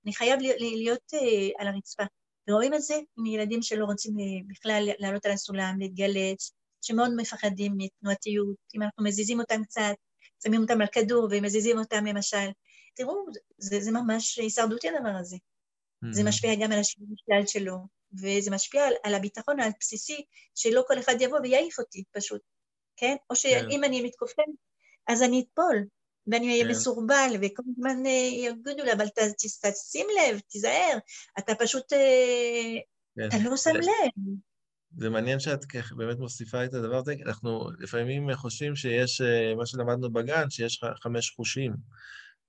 אני 0.05 0.13
חייב 0.13 0.39
להיות 0.59 1.13
uh, 1.15 1.17
על 1.57 1.67
הרצפה. 1.67 2.03
ורואים 2.49 2.73
את 2.73 2.81
זה 2.81 2.95
עם 3.17 3.25
ילדים 3.25 3.61
שלא 3.61 3.85
רוצים 3.85 4.13
uh, 4.13 4.45
בכלל 4.47 4.89
לעלות 4.99 5.25
על 5.25 5.31
הסולם, 5.31 5.75
להתגלץ, 5.79 6.51
שמאוד 6.81 7.11
מפחדים 7.17 7.73
מתנועתיות. 7.77 8.55
אם 8.75 8.81
אנחנו 8.81 9.03
מזיזים 9.03 9.39
אותם 9.39 9.63
קצת, 9.63 9.93
שמים 10.43 10.61
אותם 10.61 10.81
על 10.81 10.87
כדור 10.87 11.27
ומזיזים 11.31 11.79
אותם 11.79 12.05
למשל. 12.05 12.47
תראו, 12.95 13.25
זה, 13.57 13.79
זה 13.79 13.91
ממש 13.91 14.39
הישרדותי 14.39 14.89
הדבר 14.89 15.15
הזה. 15.19 15.37
Mm-hmm. 16.03 16.13
זה 16.13 16.23
משפיע 16.23 16.55
גם 16.55 16.71
על 16.71 16.79
השיווי 16.79 17.07
משקל 17.13 17.47
שלו, 17.47 17.77
וזה 18.21 18.51
משפיע 18.51 18.87
על, 18.87 18.93
על 19.03 19.15
הביטחון 19.15 19.59
הבסיסי, 19.59 20.25
שלא 20.55 20.83
כל 20.87 20.99
אחד 20.99 21.15
יבוא 21.19 21.39
ויעיף 21.43 21.79
אותי 21.79 22.03
פשוט, 22.11 22.41
כן? 22.97 23.15
או 23.29 23.35
שאם 23.35 23.69
כן. 23.71 23.83
אני 23.83 24.01
מתכופן, 24.01 24.43
אז 25.07 25.23
אני 25.23 25.43
אתפול, 25.47 25.85
ואני 26.27 26.51
אהיה 26.51 26.63
כן. 26.63 26.69
מסורבל, 26.69 27.31
וכל 27.41 27.63
הזמן 27.71 28.05
אה, 28.05 28.29
יגידו 28.33 28.83
לי, 28.83 28.93
אבל 28.93 29.05
תשים 29.61 30.07
לב, 30.19 30.39
תיזהר, 30.39 30.97
אתה 31.39 31.55
פשוט, 31.55 31.93
אה, 31.93 32.79
כן. 33.15 33.27
אתה 33.27 33.49
לא 33.49 33.57
שם 33.57 33.75
לב. 33.75 34.35
זה 34.97 35.09
מעניין 35.09 35.39
שאת 35.39 35.59
באמת 35.97 36.19
מוסיפה 36.19 36.65
את 36.65 36.73
הדבר 36.73 36.97
הזה, 36.97 37.15
אנחנו 37.25 37.69
לפעמים 37.79 38.35
חושבים 38.35 38.75
שיש, 38.75 39.21
אה, 39.21 39.55
מה 39.55 39.65
שלמדנו 39.65 40.13
בגן, 40.13 40.49
שיש 40.49 40.81
חמש 41.03 41.29
חושים. 41.29 41.73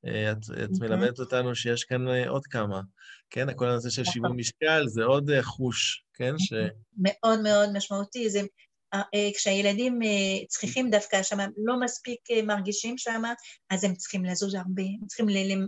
את, 0.05 0.37
את 0.65 0.71
mm-hmm. 0.71 0.81
מלמדת 0.81 1.19
אותנו 1.21 1.55
שיש 1.55 1.85
כאן 1.85 2.09
עוד 2.27 2.47
כמה, 2.47 2.81
כן? 3.31 3.47
כל 3.57 3.69
הנושא 3.69 3.91
של 3.91 4.05
שיווי 4.05 4.29
נכון. 4.29 4.39
משקל 4.39 4.85
זה 4.87 5.05
עוד 5.05 5.31
חוש, 5.43 6.05
כן? 6.15 6.35
ש... 6.39 6.53
מאוד 6.97 7.41
מאוד 7.43 7.73
משמעותי, 7.73 8.31
זה 8.31 8.41
אה, 8.95 9.03
אה, 9.15 9.31
כשהילדים 9.37 10.03
אה, 10.03 10.47
צריכים 10.49 10.91
דווקא 10.91 11.23
שם, 11.23 11.39
לא 11.57 11.81
מספיק 11.81 12.21
מרגישים 12.45 12.99
שם, 12.99 13.23
אז 13.71 13.85
הם 13.85 13.95
צריכים 13.95 14.25
לזוז 14.25 14.55
הרבה, 14.55 14.83
הם 15.01 15.07
צריכים 15.07 15.27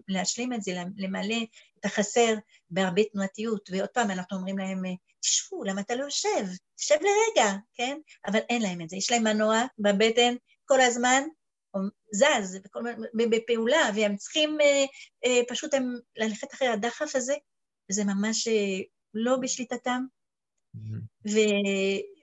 להשלים 0.08 0.52
את 0.52 0.62
זה, 0.62 0.72
למלא 0.96 1.36
את 1.80 1.84
החסר 1.84 2.34
בהרבה 2.70 3.02
תנועתיות, 3.04 3.68
ועוד 3.72 3.88
פעם 3.88 4.10
אנחנו 4.10 4.36
אומרים 4.36 4.58
להם, 4.58 4.82
תשבו, 5.20 5.64
למה 5.64 5.80
אתה 5.80 5.94
לא 5.94 6.04
יושב? 6.04 6.44
תשב 6.76 6.94
לרגע, 6.94 7.52
כן? 7.74 7.98
אבל 8.26 8.38
אין 8.48 8.62
להם 8.62 8.80
את 8.80 8.88
זה, 8.88 8.96
יש 8.96 9.10
להם 9.10 9.24
מנוע 9.24 9.62
בבטן 9.78 10.34
כל 10.64 10.80
הזמן, 10.80 11.22
זז 12.12 12.58
בפעולה, 13.30 13.90
והם 13.96 14.16
צריכים 14.16 14.58
פשוט 15.48 15.74
הם 15.74 15.94
ללכת 16.16 16.54
אחרי 16.54 16.68
הדחף 16.68 17.16
הזה, 17.16 17.34
וזה 17.90 18.04
ממש 18.04 18.48
לא 19.14 19.36
בשליטתם, 19.36 20.02
mm-hmm. 20.76 21.30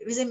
וזה 0.08 0.24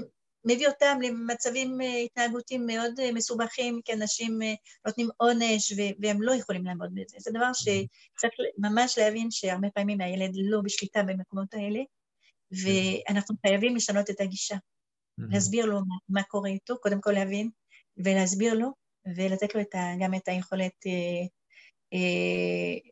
מביא 0.45 0.67
אותם 0.67 0.99
למצבים 1.01 1.81
אה, 1.81 1.97
התנהגותיים 1.97 2.67
מאוד 2.67 2.99
אה, 2.99 3.11
מסובכים, 3.11 3.81
כי 3.85 3.93
אנשים 3.93 4.41
אה, 4.41 4.53
נותנים 4.85 5.09
עונש 5.17 5.73
והם 5.99 6.21
לא 6.21 6.31
יכולים 6.35 6.65
לעמוד 6.65 6.89
בזה. 6.93 7.17
זה 7.19 7.31
דבר 7.31 7.53
שצריך 7.53 8.33
ממש 8.57 8.97
להבין 8.97 9.31
שהרבה 9.31 9.69
פעמים 9.69 10.01
הילד 10.01 10.31
לא 10.35 10.61
בשליטה 10.63 11.03
במקומות 11.03 11.53
האלה, 11.53 11.79
ואנחנו 12.63 13.35
חייבים 13.47 13.75
לשנות 13.75 14.09
את 14.09 14.21
הגישה. 14.21 14.55
להסביר 15.17 15.65
לו 15.65 15.79
מה, 15.79 15.95
מה 16.09 16.23
קורה 16.23 16.49
איתו, 16.49 16.77
קודם 16.77 17.01
כל 17.01 17.11
להבין, 17.11 17.49
ולהסביר 17.97 18.53
לו, 18.53 18.71
ולתת 19.15 19.55
לו 19.55 19.61
את 19.61 19.75
ה, 19.75 19.93
גם 19.99 20.13
את 20.13 20.27
היכולת 20.27 20.85
אה, 20.85 21.25
אה, 21.93 22.89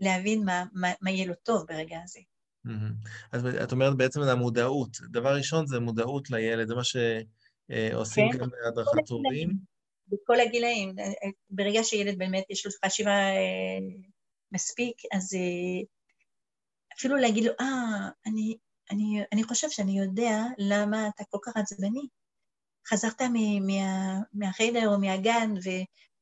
להבין 0.00 0.44
מה, 0.44 0.64
מה, 0.72 0.92
מה 1.00 1.10
יהיה 1.10 1.26
לו 1.26 1.34
טוב 1.34 1.66
ברגע 1.68 1.98
הזה. 2.04 2.20
אז 3.32 3.46
את 3.46 3.72
אומרת 3.72 3.96
בעצם 3.96 4.20
על 4.22 4.28
המודעות. 4.28 4.96
דבר 5.12 5.36
ראשון 5.36 5.66
זה 5.66 5.80
מודעות 5.80 6.30
לילד, 6.30 6.68
זה 6.68 6.74
מה 6.74 6.84
שעושים 6.84 8.32
כן. 8.32 8.38
גם 8.38 8.48
בהדרכת 8.50 9.08
הורים. 9.08 9.50
בכל 10.08 10.40
הגילאים. 10.40 10.98
אה, 10.98 11.04
אה, 11.04 11.30
ברגע 11.50 11.80
שילד 11.82 12.18
באמת 12.18 12.44
יש 12.50 12.66
לו 12.66 12.72
חשיבה 12.84 13.10
אה, 13.10 13.78
מספיק, 14.52 14.96
אז 15.12 15.36
אפילו 16.98 17.16
להגיד 17.16 17.44
לו, 17.44 17.52
אה, 17.60 18.08
אני, 18.26 18.56
אני, 18.90 19.22
אני 19.32 19.44
חושב 19.44 19.70
שאני 19.70 19.98
יודע 19.98 20.42
למה 20.58 21.08
אתה 21.08 21.24
כל 21.24 21.38
כך 21.42 21.56
עצבני. 21.56 22.08
חזרת 22.88 23.22
מה, 23.22 24.20
מהחדר 24.32 24.88
או 24.88 25.00
מהגן 25.00 25.50
ו, 25.64 25.70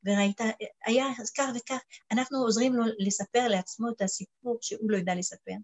וראית, 0.05 0.41
היה 0.85 1.05
כך 1.37 1.49
וכך. 1.55 1.79
אנחנו 2.11 2.37
עוזרים 2.37 2.73
לו 2.73 2.83
לספר 2.99 3.47
לעצמו 3.47 3.89
את 3.89 4.01
הסיפור 4.01 4.57
שהוא 4.61 4.91
לא 4.91 4.97
יודע 4.97 5.15
לספר. 5.15 5.55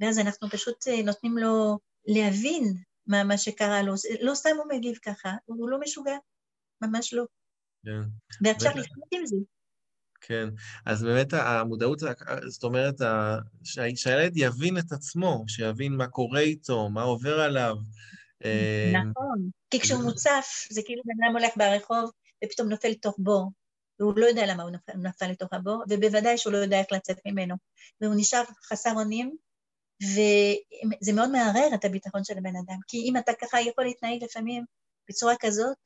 ואז 0.00 0.18
אנחנו 0.18 0.50
פשוט 0.50 0.88
אה, 0.88 1.02
נותנים 1.02 1.38
לו 1.38 1.78
להבין 2.06 2.64
מה, 3.06 3.24
מה 3.24 3.38
שקרה 3.38 3.82
לו. 3.82 3.94
לא 4.20 4.34
סתם 4.34 4.50
הוא 4.56 4.76
מגיב 4.76 4.96
ככה, 5.02 5.34
הוא 5.44 5.70
לא 5.70 5.80
משוגע, 5.80 6.16
ממש 6.82 7.14
לא. 7.14 7.24
כן. 7.84 8.00
ואפשר 8.44 8.70
לחיות 8.70 9.08
עם 9.12 9.26
זה. 9.26 9.36
כן, 10.20 10.48
אז 10.86 11.02
באמת 11.02 11.32
המודעות, 11.32 11.98
זאת 12.46 12.64
אומרת, 12.64 12.94
שהילד 13.94 14.32
יבין 14.36 14.78
את 14.78 14.92
עצמו, 14.92 15.44
שיבין 15.48 15.96
מה 15.96 16.06
קורה 16.06 16.40
איתו, 16.40 16.88
מה 16.88 17.02
עובר 17.02 17.40
עליו. 17.40 17.76
אה, 18.44 18.92
נכון, 18.92 19.50
כי 19.70 19.80
כשהוא 19.80 20.02
מוצף, 20.02 20.66
זה 20.70 20.80
כאילו 20.84 21.02
בן 21.04 21.24
אדם 21.24 21.36
הולך 21.36 21.52
ברחוב 21.56 22.10
ופתאום 22.44 22.68
נופל 22.68 22.88
לתוך 22.88 23.14
בור, 23.18 23.52
והוא 24.00 24.12
לא 24.16 24.26
יודע 24.26 24.46
למה 24.46 24.62
הוא 24.62 24.70
נפל 24.94 25.26
לתוך 25.26 25.52
הבור, 25.52 25.84
ובוודאי 25.88 26.38
שהוא 26.38 26.52
לא 26.52 26.58
יודע 26.58 26.78
איך 26.78 26.86
לצאת 26.92 27.18
ממנו. 27.26 27.54
והוא 28.00 28.14
נשאר 28.16 28.42
חסר 28.62 28.92
אונים, 28.96 29.36
וזה 30.02 31.12
מאוד 31.12 31.30
מערער 31.30 31.74
את 31.74 31.84
הביטחון 31.84 32.24
של 32.24 32.38
הבן 32.38 32.56
אדם, 32.56 32.78
כי 32.88 32.96
אם 32.96 33.16
אתה 33.16 33.32
ככה 33.40 33.60
יכול 33.60 33.84
להתנהג 33.84 34.24
לפעמים 34.24 34.64
בצורה 35.08 35.34
כזאת, 35.40 35.76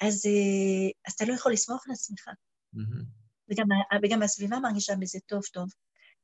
אז, 0.00 0.26
אה, 0.26 0.90
אז 1.06 1.12
אתה 1.12 1.24
לא 1.24 1.34
יכול 1.34 1.52
לסמוך 1.52 1.86
על 1.86 1.92
עצמך. 1.92 2.28
Mm-hmm. 2.28 3.04
וגם, 3.50 3.66
וגם 4.02 4.22
הסביבה 4.22 4.58
מרגישה 4.58 4.96
בזה 4.96 5.18
טוב 5.26 5.42
טוב. 5.52 5.68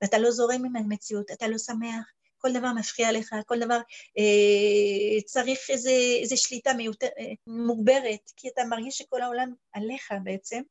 ואתה 0.03 0.19
לא 0.19 0.31
זורם 0.31 0.65
עם 0.65 0.77
המציאות, 0.77 1.31
אתה 1.31 1.49
לא 1.49 1.59
שמח, 1.59 2.13
כל 2.39 2.53
דבר 2.53 2.73
מפריע 2.73 3.13
לך, 3.13 3.35
כל 3.47 3.59
דבר 3.59 3.81
אה, 4.19 5.23
צריך 5.25 5.59
איזו 5.69 5.91
איזה 6.23 6.37
שליטה 6.37 6.73
מיותר, 6.73 7.07
אה, 7.19 7.33
מוגברת, 7.47 8.31
כי 8.37 8.49
אתה 8.49 8.63
מרגיש 8.71 8.99
שכל 8.99 9.23
העולם 9.23 9.53
עליך 9.73 10.13
בעצם. 10.25 10.63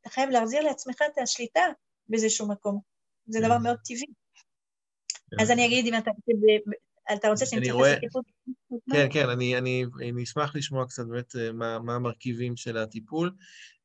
אתה 0.00 0.10
חייב 0.10 0.30
להחזיר 0.30 0.62
לעצמך 0.62 1.02
את 1.12 1.18
השליטה 1.18 1.62
באיזשהו 2.08 2.48
מקום. 2.48 2.80
זה 3.26 3.40
דבר 3.40 3.58
מאוד 3.58 3.76
טבעי. 3.84 4.06
אז 5.40 5.50
אני 5.50 5.66
אגיד 5.66 5.86
אם 5.86 5.98
אתה 5.98 6.10
אתה 7.12 7.28
רוצה 7.28 7.46
שאני 7.46 7.60
אתייחס 7.60 7.80
לטיפול? 7.80 8.22
כן, 8.92 9.06
כן, 9.12 9.28
אני, 9.28 9.58
אני, 9.58 9.84
אני 10.10 10.22
אשמח 10.22 10.56
לשמוע 10.56 10.86
קצת 10.86 11.06
באמת 11.06 11.36
אה, 11.36 11.52
מה, 11.52 11.78
מה 11.78 11.94
המרכיבים 11.94 12.56
של 12.56 12.76
הטיפול 12.76 13.34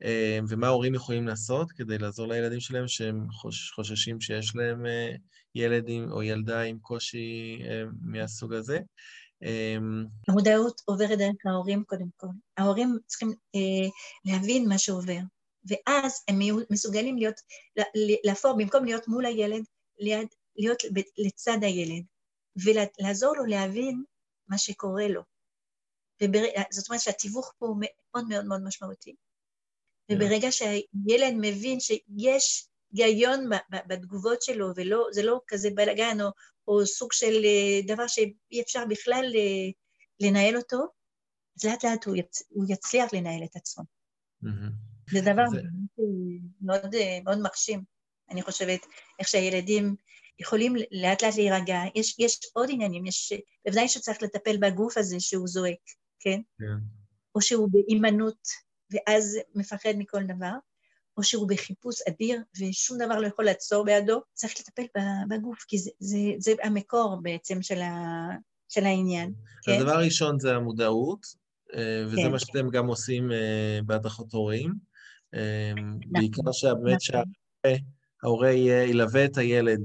אה, 0.03 0.39
ומה 0.49 0.67
ההורים 0.67 0.95
יכולים 0.95 1.27
לעשות 1.27 1.71
כדי 1.71 1.97
לעזור 1.97 2.27
לילדים 2.27 2.59
שלהם 2.59 2.87
שהם 2.87 3.27
חוש, 3.31 3.71
חוששים 3.71 4.21
שיש 4.21 4.55
להם 4.55 4.85
אה, 4.85 5.15
ילד 5.55 5.85
עם, 5.87 6.11
או 6.11 6.23
ילדה 6.23 6.61
עם 6.61 6.79
קושי 6.79 7.59
מהסוג 8.01 8.53
הזה. 8.53 8.79
המודעות 10.27 10.81
עוברת 10.85 11.17
דרך 11.17 11.45
ההורים 11.45 11.83
קודם 11.83 12.09
כל. 12.17 12.27
ההורים 12.57 12.97
צריכים 13.07 13.29
אה, 13.55 13.89
להבין 14.25 14.69
מה 14.69 14.77
שעובר, 14.77 15.19
ואז 15.65 16.23
הם 16.27 16.39
מסוגלים 16.69 17.17
להיות, 17.17 17.35
להפוך, 18.23 18.55
במקום 18.57 18.85
להיות 18.85 19.07
מול 19.07 19.25
הילד, 19.25 19.63
ליד, 19.99 20.27
להיות 20.55 20.77
לצד 21.17 21.57
הילד, 21.61 22.03
ולעזור 22.65 23.35
לו 23.37 23.45
להבין 23.45 24.03
מה 24.47 24.57
שקורה 24.57 25.07
לו. 25.07 25.21
ובר... 26.23 26.39
זאת 26.71 26.89
אומרת 26.89 27.01
שהתיווך 27.01 27.53
פה 27.59 27.65
הוא 27.65 27.77
מאוד 27.79 28.27
מאוד 28.29 28.45
מאוד 28.45 28.61
משמעותי. 28.63 29.15
וברגע 30.11 30.51
שהילד 30.51 31.33
מבין 31.41 31.79
שיש 31.79 32.68
היגיון 32.93 33.49
בתגובות 33.87 34.41
שלו, 34.41 34.69
וזה 34.69 35.23
לא 35.23 35.41
כזה 35.47 35.69
בלאגן 35.75 36.21
או, 36.21 36.29
או 36.67 36.85
סוג 36.85 37.13
של 37.13 37.45
אה, 37.45 37.95
דבר 37.95 38.07
שאי 38.07 38.61
אפשר 38.61 38.85
בכלל 38.89 39.31
אה, 39.35 39.69
לנהל 40.19 40.57
אותו, 40.57 40.77
אז 41.57 41.65
לאט 41.65 41.85
לאט 41.85 42.05
הוא, 42.05 42.15
יצ... 42.15 42.43
הוא 42.49 42.65
יצליח 42.69 43.13
לנהל 43.13 43.43
את 43.43 43.55
עצמו. 43.55 43.83
Mm-hmm. 44.43 45.11
זה 45.11 45.21
דבר 45.21 45.43
זה... 45.51 45.61
מאוד, 46.61 46.95
אה, 46.95 47.19
מאוד 47.23 47.37
מרשים, 47.39 47.83
אני 48.31 48.41
חושבת, 48.41 48.79
איך 49.19 49.27
שהילדים 49.27 49.95
יכולים 50.39 50.75
לאט 50.91 51.23
לאט 51.23 51.35
להירגע. 51.35 51.79
יש, 51.95 52.15
יש 52.19 52.39
עוד 52.53 52.69
עניינים, 52.71 53.05
יש, 53.05 53.33
בוודאי 53.65 53.87
שצריך 53.87 54.23
לטפל 54.23 54.57
בגוף 54.57 54.97
הזה 54.97 55.19
שהוא 55.19 55.47
זועק, 55.47 55.79
כן? 56.19 56.41
כן. 56.59 56.65
או 57.35 57.41
שהוא 57.41 57.69
בהימנעות, 57.71 58.47
ואז 58.91 59.37
מפחד 59.55 59.93
מכל 59.97 60.23
דבר, 60.23 60.51
או 61.19 61.23
שהוא 61.23 61.47
בחיפוש 61.49 61.95
אדיר 62.09 62.41
ושום 62.59 62.97
דבר 62.97 63.19
לא 63.19 63.27
יכול 63.27 63.45
לעצור 63.45 63.85
בידו, 63.85 64.21
צריך 64.33 64.53
לטפל 64.59 64.83
בגוף, 65.29 65.63
כי 65.67 65.77
זה, 65.77 65.89
זה, 65.99 66.17
זה 66.39 66.51
המקור 66.63 67.19
בעצם 67.21 67.61
של, 67.61 67.81
ה, 67.81 67.91
של 68.69 68.85
העניין. 68.85 69.33
כן? 69.63 69.71
הדבר 69.71 69.91
הראשון 69.91 70.39
זה 70.39 70.55
המודעות, 70.55 71.25
אה, 71.75 72.03
וזה 72.07 72.21
כן. 72.25 72.31
מה 72.31 72.39
שאתם 72.39 72.69
גם 72.69 72.87
עושים 72.87 73.31
אה, 73.31 73.79
בהדרכות 73.85 74.33
הורים. 74.33 74.73
אה, 75.33 75.71
נכון, 75.75 75.99
בעיקר 76.11 76.51
שבאמת 76.51 76.97
נכון. 77.09 77.23
שההורה 78.21 78.51
יהיה- 78.51 78.83
ילווה 78.83 79.25
את 79.25 79.37
הילד, 79.37 79.81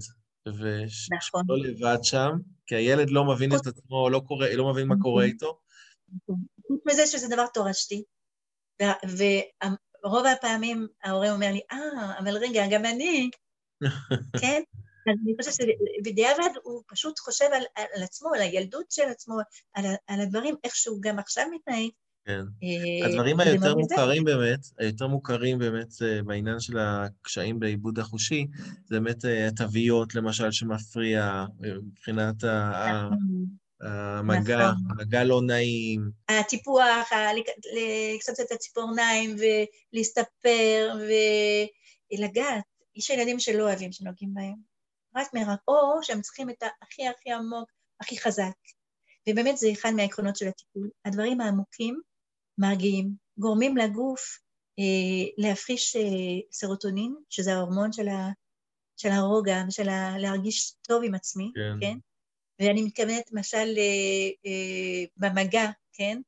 ושלא 0.48 1.18
נכון. 1.18 1.42
לבד 1.60 1.98
שם, 2.02 2.30
כי 2.66 2.74
הילד 2.74 3.10
לא 3.10 3.24
מבין 3.24 3.50
את 3.56 3.66
עצמו, 3.66 4.10
לא 4.10 4.22
קורא- 4.26 4.48
לא 4.48 4.72
מבין 4.72 4.86
מה 4.88 4.94
קורה 5.02 5.24
איתו. 5.24 5.58
חוץ 6.68 6.80
מזה 6.86 7.06
שזה 7.06 7.26
דבר 7.28 7.46
תורשתי, 7.54 8.02
ורוב 10.04 10.26
הפעמים 10.26 10.86
ההורה 11.04 11.32
אומר 11.32 11.52
לי, 11.52 11.60
אה, 11.72 12.18
אבל 12.18 12.36
רגע, 12.36 12.62
גם 12.70 12.84
אני, 12.84 13.30
כן? 14.42 14.62
אז 15.08 15.14
אני 15.24 15.34
חושבת 15.40 15.54
שבדיעבד 15.54 16.50
הוא 16.62 16.82
פשוט 16.88 17.18
חושב 17.18 17.44
על, 17.44 17.62
על 17.76 18.02
עצמו, 18.02 18.34
על 18.34 18.40
הילדות 18.40 18.90
של 18.90 19.08
עצמו, 19.10 19.34
על, 19.74 19.84
על 20.06 20.20
הדברים, 20.20 20.54
איך 20.64 20.76
שהוא 20.76 20.98
גם 21.02 21.18
עכשיו 21.18 21.44
מתנהג. 21.54 21.88
כן. 22.24 22.44
אה, 22.62 23.06
הדברים 23.06 23.40
היותר. 23.40 23.74
מוכרים 23.74 24.24
באמת, 24.24 24.66
היותר 24.78 25.06
מוכרים 25.06 25.58
באמת 25.58 25.88
אה, 26.02 26.22
בעניין 26.22 26.60
של 26.60 26.78
הקשיים 26.78 27.60
בעיבוד 27.60 27.98
החושי, 27.98 28.46
זה 28.84 29.00
באמת 29.00 29.24
אה, 29.24 29.48
התוויות, 29.48 30.14
למשל, 30.14 30.50
שמפריע 30.50 31.44
מבחינת 31.60 32.44
נכון. 32.44 33.46
המגע, 33.84 34.56
נכון. 34.58 34.90
המגע 34.90 35.24
לא 35.24 35.40
נעים. 35.42 36.10
הטיפוח, 36.28 37.12
ה- 37.12 37.32
לק- 37.34 37.58
לקצת 38.14 38.40
את 38.40 38.52
הציפורניים 38.52 39.36
ולהסתפר 39.92 40.94
ולגעת. 42.12 42.64
יש 42.96 43.10
ילדים 43.10 43.40
שלא 43.40 43.62
אוהבים 43.62 43.92
שנוגעים 43.92 44.34
בהם, 44.34 44.54
רק 45.16 45.34
מרק, 45.34 45.58
או 45.68 46.02
שהם 46.02 46.20
צריכים 46.20 46.50
את 46.50 46.62
הכי 46.82 47.08
הכי 47.08 47.32
עמוק, 47.32 47.70
הכי 48.00 48.18
חזק. 48.18 48.52
ובאמת 49.28 49.56
זה 49.58 49.68
אחד 49.72 49.90
מהעקרונות 49.96 50.36
של 50.36 50.48
הטיפול. 50.48 50.90
הדברים 51.04 51.40
העמוקים 51.40 52.00
מרגיעים, 52.58 53.10
גורמים 53.38 53.76
לגוף 53.76 54.38
אה, 54.78 55.30
להפריש 55.38 55.96
אה, 55.96 56.02
סרוטונין, 56.52 57.14
שזה 57.30 57.54
ההורמון 57.54 57.92
של, 57.92 58.08
ה, 58.08 58.28
של 58.96 59.08
הרוגע 59.08 59.62
ושל 59.68 59.88
ה, 59.88 60.18
להרגיש 60.18 60.74
טוב 60.88 61.02
עם 61.04 61.14
עצמי, 61.14 61.50
כן. 61.54 61.76
כן? 61.80 61.98
ואני 62.58 62.82
מתכוונת 62.82 63.32
למשל 63.32 63.56
אה, 63.56 64.30
אה, 64.46 65.04
במגע, 65.16 65.70
כן? 65.92 66.20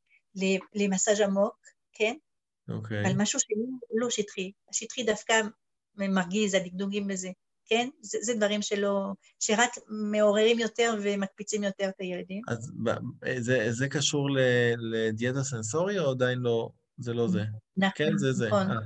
למסאז' 0.75 1.21
עמוק, 1.21 1.57
כן? 1.93 2.17
אוקיי. 2.69 3.07
על 3.07 3.13
משהו 3.17 3.41
שהוא 3.41 3.79
לא 3.95 4.11
שטחי. 4.11 4.53
השטחי 4.71 5.03
דווקא 5.03 5.41
מרגיז, 5.97 6.55
הדגדוגים 6.55 7.07
בזה, 7.07 7.29
כן? 7.67 7.89
זה, 8.01 8.19
זה 8.23 8.35
דברים 8.35 8.63
שלא, 8.63 9.13
שרק 9.41 9.71
מעוררים 9.89 10.59
יותר 10.59 10.95
ומקפיצים 11.03 11.65
יותר 11.65 11.89
את 11.89 12.01
הילדים. 12.01 12.43
אז 12.49 12.73
ב- 12.85 13.39
זה, 13.39 13.67
זה 13.71 13.89
קשור 13.89 14.29
לדיאטה 14.79 15.43
סנסורי 15.43 15.99
או 15.99 16.11
עדיין 16.11 16.39
לא? 16.39 16.69
זה 16.99 17.13
לא 17.13 17.29
זה. 17.29 17.43
נכון, 17.77 17.93
כן, 17.95 18.19
זה 18.19 18.33
זה. 18.33 18.47
נכון. 18.47 18.71
אה. 18.71 18.77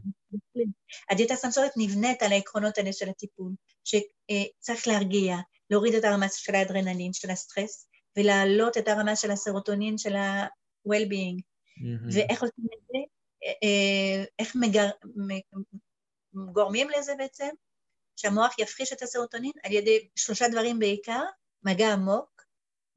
הדיאטה 1.10 1.34
הסנסורית 1.34 1.72
נבנית 1.76 2.22
על 2.22 2.32
העקרונות 2.32 2.78
האלה 2.78 2.92
של 2.92 3.08
הטיפול, 3.08 3.52
שצריך 3.84 4.88
להרגיע, 4.88 5.36
להוריד 5.70 5.94
את 5.94 6.04
הרמה 6.04 6.26
של 6.28 6.54
האדרנלין, 6.54 7.12
של 7.12 7.30
הסטרס, 7.30 7.86
ולהעלות 8.18 8.78
את 8.78 8.88
הרמה 8.88 9.16
של 9.16 9.30
הסרוטונין, 9.30 9.98
של 9.98 10.16
ה-well-being. 10.16 11.40
מהמם. 11.80 12.08
ואיך 12.12 12.42
עושים 12.42 12.64
את 12.74 12.86
זה? 12.86 12.98
אה, 13.44 13.52
אה, 13.62 14.24
איך 14.38 14.56
מגר... 14.56 14.90
גורמים 16.52 16.90
לזה 16.90 17.14
בעצם? 17.18 17.48
שהמוח 18.16 18.58
יפחיש 18.58 18.92
את 18.92 19.02
הסרוטונין 19.02 19.52
על 19.64 19.72
ידי 19.72 20.08
שלושה 20.16 20.48
דברים 20.48 20.78
בעיקר, 20.78 21.22
מגע 21.62 21.92
עמוק, 21.92 22.42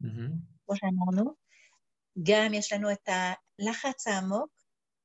מהמם. 0.02 0.32
כמו 0.66 0.76
שאמרנו, 0.76 1.34
גם 2.24 2.54
יש 2.54 2.74
לנו 2.74 2.92
את 2.92 3.10
הלחץ 3.10 4.08
העמוק, 4.08 4.50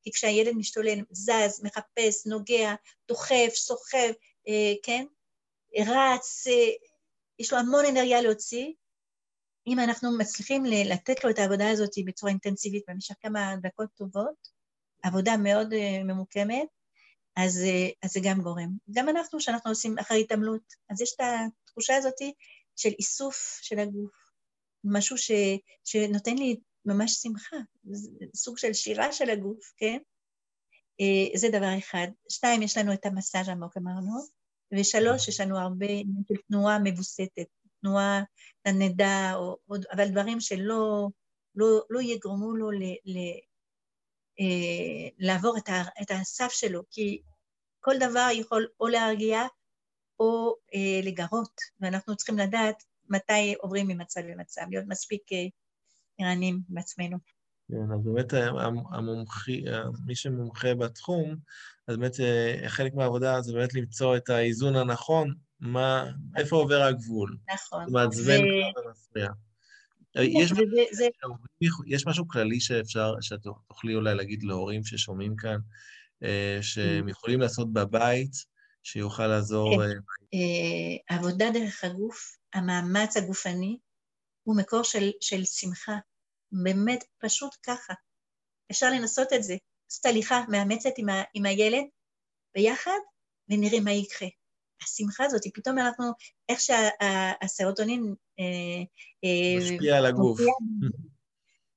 כי 0.02 0.12
כשהילד 0.12 0.54
משתולל, 0.56 0.98
זז, 1.10 1.64
מחפש, 1.64 2.26
נוגע, 2.26 2.74
דוחף, 3.08 3.52
סוחב, 3.54 4.12
אה, 4.48 4.72
כן? 4.82 5.06
רץ, 5.78 6.46
אה, 6.46 6.87
יש 7.38 7.52
לו 7.52 7.58
המון 7.58 7.84
אנרגיה 7.84 8.22
להוציא. 8.22 8.72
אם 9.66 9.78
אנחנו 9.80 10.18
מצליחים 10.18 10.64
לתת 10.64 11.24
לו 11.24 11.30
את 11.30 11.38
העבודה 11.38 11.70
הזאת 11.70 11.90
בצורה 12.06 12.30
אינטנסיבית 12.32 12.82
במשך 12.88 13.14
כמה 13.20 13.54
דקות 13.62 13.88
טובות, 13.94 14.48
עבודה 15.02 15.36
מאוד 15.36 15.72
אה, 15.72 16.02
ממוקמת, 16.04 16.68
אז, 17.36 17.58
אה, 17.64 17.88
אז 18.02 18.12
זה 18.12 18.20
גם 18.22 18.42
גורם. 18.42 18.70
גם 18.90 19.08
אנחנו, 19.08 19.38
כשאנחנו 19.38 19.70
עושים 19.70 19.98
אחרי 19.98 20.20
התעמלות, 20.20 20.62
אז 20.90 21.00
יש 21.00 21.14
את 21.14 21.20
התחושה 21.64 21.96
הזאת 21.96 22.14
של 22.76 22.90
איסוף 22.98 23.58
של 23.62 23.78
הגוף, 23.78 24.10
משהו 24.84 25.18
ש, 25.18 25.30
שנותן 25.84 26.36
לי 26.36 26.56
ממש 26.84 27.12
שמחה, 27.12 27.56
סוג 28.36 28.58
של 28.58 28.72
שירה 28.72 29.12
של 29.12 29.30
הגוף, 29.30 29.72
כן? 29.76 29.98
אה, 31.00 31.38
זה 31.38 31.48
דבר 31.48 31.78
אחד. 31.78 32.08
שתיים, 32.28 32.62
יש 32.62 32.76
לנו 32.76 32.92
את 32.92 33.06
המסאז' 33.06 33.48
עמוק, 33.48 33.76
אמרנו, 33.76 34.37
ושלוש, 34.72 35.28
יש 35.28 35.40
לנו 35.40 35.58
הרבה 35.58 35.86
של 36.28 36.34
תנועה 36.48 36.78
מבוסתת, 36.84 37.46
תנועה 37.80 38.22
לנדה, 38.66 39.32
או, 39.34 39.56
או, 39.68 39.74
אבל 39.92 40.08
דברים 40.08 40.40
שלא 40.40 41.08
לא, 41.58 41.80
לא 41.90 42.00
יגרמו 42.02 42.56
לו 42.56 42.70
ל, 42.70 42.82
ל, 43.04 43.18
אה, 44.40 45.08
לעבור 45.18 45.58
את, 45.58 45.68
ה, 45.68 45.82
את 46.02 46.10
הסף 46.10 46.48
שלו, 46.52 46.82
כי 46.90 47.22
כל 47.80 47.94
דבר 48.00 48.28
יכול 48.32 48.68
או 48.80 48.88
להרגיע 48.88 49.42
או 50.20 50.54
אה, 50.74 51.00
לגרות, 51.04 51.60
ואנחנו 51.80 52.16
צריכים 52.16 52.38
לדעת 52.38 52.82
מתי 53.08 53.54
עוברים 53.60 53.88
ממצב 53.88 54.20
למצב, 54.20 54.62
להיות 54.70 54.84
מספיק 54.88 55.22
אה, 55.32 55.46
ערניים 56.18 56.60
עם 56.70 56.78
עצמנו. 56.78 57.16
כן, 57.68 57.92
אז 57.94 58.04
באמת 58.04 58.32
המ- 58.32 58.94
המומחי, 58.94 59.64
מי 60.06 60.14
שמומחה 60.14 60.74
בתחום, 60.74 61.36
אז 61.88 61.96
באמת 61.96 62.20
אה, 62.20 62.68
חלק 62.68 62.94
מהעבודה 62.94 63.40
זה 63.42 63.52
באמת 63.52 63.74
למצוא 63.74 64.16
את 64.16 64.28
האיזון 64.28 64.76
הנכון, 64.76 65.34
מה, 65.60 66.04
איפה 66.36 66.56
עובר 66.56 66.82
הגבול. 66.82 67.36
נכון. 67.54 67.84
זה 67.88 67.92
מעצבן 67.92 68.40
ו- 68.40 68.72
כבר 68.72 68.82
ומפריע. 68.88 69.28
אה, 70.16 70.24
יש 70.24 70.52
זה- 70.92 71.08
יש 71.86 72.06
משהו 72.06 72.28
כללי 72.28 72.60
שאפשר, 72.60 73.14
שאת 73.20 73.40
תוכלי 73.68 73.94
אולי 73.94 74.14
להגיד 74.14 74.42
להורים 74.42 74.84
ששומעים 74.84 75.36
כאן, 75.36 75.58
אה, 76.22 76.58
שהם 76.62 77.08
יכולים 77.08 77.40
לעשות 77.40 77.72
בבית, 77.72 78.32
שיוכל 78.82 79.26
לעזור... 79.26 79.76
כן. 79.76 79.82
אה, 79.82 80.38
אה, 80.38 80.96
העבודה 81.16 81.50
דרך 81.54 81.84
הגוף, 81.84 82.36
המאמץ 82.54 83.16
הגופני, 83.16 83.78
הוא 84.42 84.56
מקור 84.56 84.82
של, 84.82 85.10
של 85.20 85.44
שמחה. 85.44 85.98
באמת, 86.52 87.04
פשוט 87.18 87.56
ככה. 87.62 87.94
אפשר 88.70 88.86
לנסות 88.90 89.32
את 89.32 89.42
זה. 89.42 89.56
לעשות 89.90 90.06
הליכה 90.06 90.44
מאמצת 90.48 90.90
עם, 90.96 91.08
ה, 91.08 91.22
עם 91.34 91.46
הילד 91.46 91.84
ביחד, 92.54 92.98
ונראה 93.48 93.80
מה 93.80 93.92
יקרה. 93.92 94.28
השמחה 94.82 95.24
הזאת, 95.24 95.42
פתאום 95.54 95.78
אנחנו, 95.78 96.04
איך 96.48 96.60
שהסרוטונין... 96.60 98.14
משפיע 99.58 99.96
על 99.96 100.06
הגוף. 100.06 100.40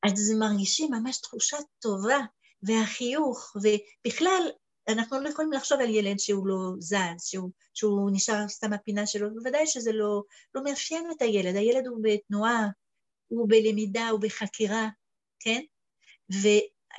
אז 0.04 0.32
מרגישים 0.40 0.92
ממש 0.92 1.22
תחושה 1.22 1.58
טובה, 1.80 2.18
והחיוך, 2.64 3.56
ובכלל, 3.56 4.50
אנחנו 4.88 5.20
לא 5.20 5.30
יכולים 5.30 5.52
לחשוב 5.52 5.80
על 5.80 5.90
ילד 5.90 6.20
שהוא 6.20 6.48
לא 6.48 6.56
זז, 6.80 7.24
שהוא, 7.24 7.50
שהוא 7.74 8.12
נשאר 8.14 8.48
סתם 8.48 8.70
בפינה 8.70 9.08
שלו, 9.08 9.34
בוודאי 9.34 9.68
שזה 9.68 9.92
לא, 9.92 10.24
לא 10.56 10.64
מאפיין 10.64 11.12
את 11.12 11.22
הילד, 11.22 11.56
הילד 11.56 11.88
הוא 11.88 12.00
בתנועה, 12.04 12.68
הוא 13.32 13.48
בלמידה, 13.50 14.10
הוא 14.10 14.20
בחקירה, 14.20 14.89
כן? 15.39 15.62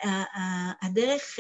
והדרך 0.05 1.39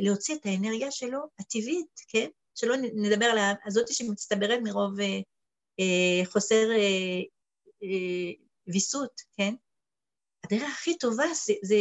להוציא 0.00 0.34
את 0.34 0.46
האנרגיה 0.46 0.90
שלו, 0.90 1.20
הטבעית, 1.38 2.00
כן? 2.08 2.28
שלא 2.54 2.76
נדבר 2.76 3.26
על 3.26 3.38
הזאת 3.66 3.88
שמצטברת 3.88 4.60
מרוב 4.64 5.00
אה, 5.00 5.20
אה, 5.80 6.26
חוסר 6.26 6.70
אה, 6.70 7.20
אה, 7.82 8.32
ויסות, 8.66 9.20
כן? 9.36 9.54
הדרך 10.44 10.72
הכי 10.72 10.98
טובה 10.98 11.24
זה, 11.44 11.52
זה 11.62 11.76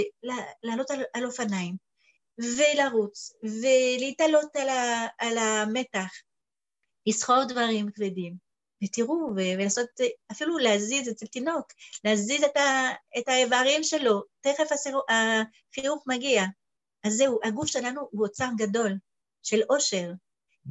לעלות 0.63 0.91
על, 0.91 1.03
על 1.13 1.25
אופניים, 1.25 1.75
ולרוץ, 2.39 3.31
ולהתעלות 3.43 4.55
על, 4.55 4.69
ה, 4.69 5.07
על 5.17 5.37
המתח, 5.37 6.11
לסחור 7.07 7.43
דברים 7.49 7.91
כבדים, 7.91 8.46
ותראו, 8.83 9.29
ולעשות, 9.35 9.89
אפילו 10.31 10.57
להזיז 10.57 11.09
אצל 11.09 11.25
תינוק, 11.25 11.73
להזיז 12.03 12.43
את, 12.43 12.57
ה, 12.57 12.89
את 13.19 13.27
האיברים 13.27 13.83
שלו, 13.83 14.23
תכף 14.41 14.71
הסירו, 14.71 15.01
החיוך 15.09 16.03
מגיע. 16.07 16.43
אז 17.03 17.13
זהו, 17.13 17.39
הגוף 17.43 17.67
שלנו 17.67 18.01
הוא 18.11 18.25
אוצר 18.25 18.49
גדול 18.57 18.91
של 19.43 19.61
עושר, 19.69 20.11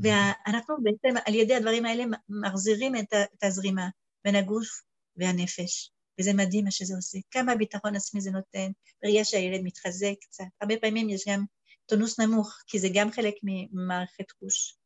ואנחנו 0.03 0.77
בעצם 0.83 1.16
על 1.27 1.35
ידי 1.35 1.55
הדברים 1.55 1.87
האלה 1.87 2.05
מחזירים 2.29 2.97
את, 2.97 3.14
את 3.14 3.45
הזרימה 3.45 3.88
בין 4.25 4.37
הגוף 4.37 4.69
והנפש. 5.16 5.90
וזה 6.21 6.33
מדהים 6.33 6.64
מה 6.64 6.71
שזה 6.71 6.95
עושה. 6.97 7.19
כמה 7.31 7.57
ביטחון 7.57 7.97
עצמי 7.97 8.21
זה 8.21 8.31
נותן, 8.31 8.71
בראייה 9.03 9.25
שהילד 9.25 9.61
מתחזק 9.64 10.14
קצת. 10.21 10.45
הרבה 10.61 10.75
פעמים 10.81 11.09
יש 11.09 11.29
גם 11.29 11.45
טונוס 11.87 12.21
נמוך, 12.21 12.57
כי 12.66 12.79
זה 12.79 12.88
גם 12.95 13.12
חלק 13.12 13.35
ממערכת 13.42 14.31
חוש. 14.31 14.77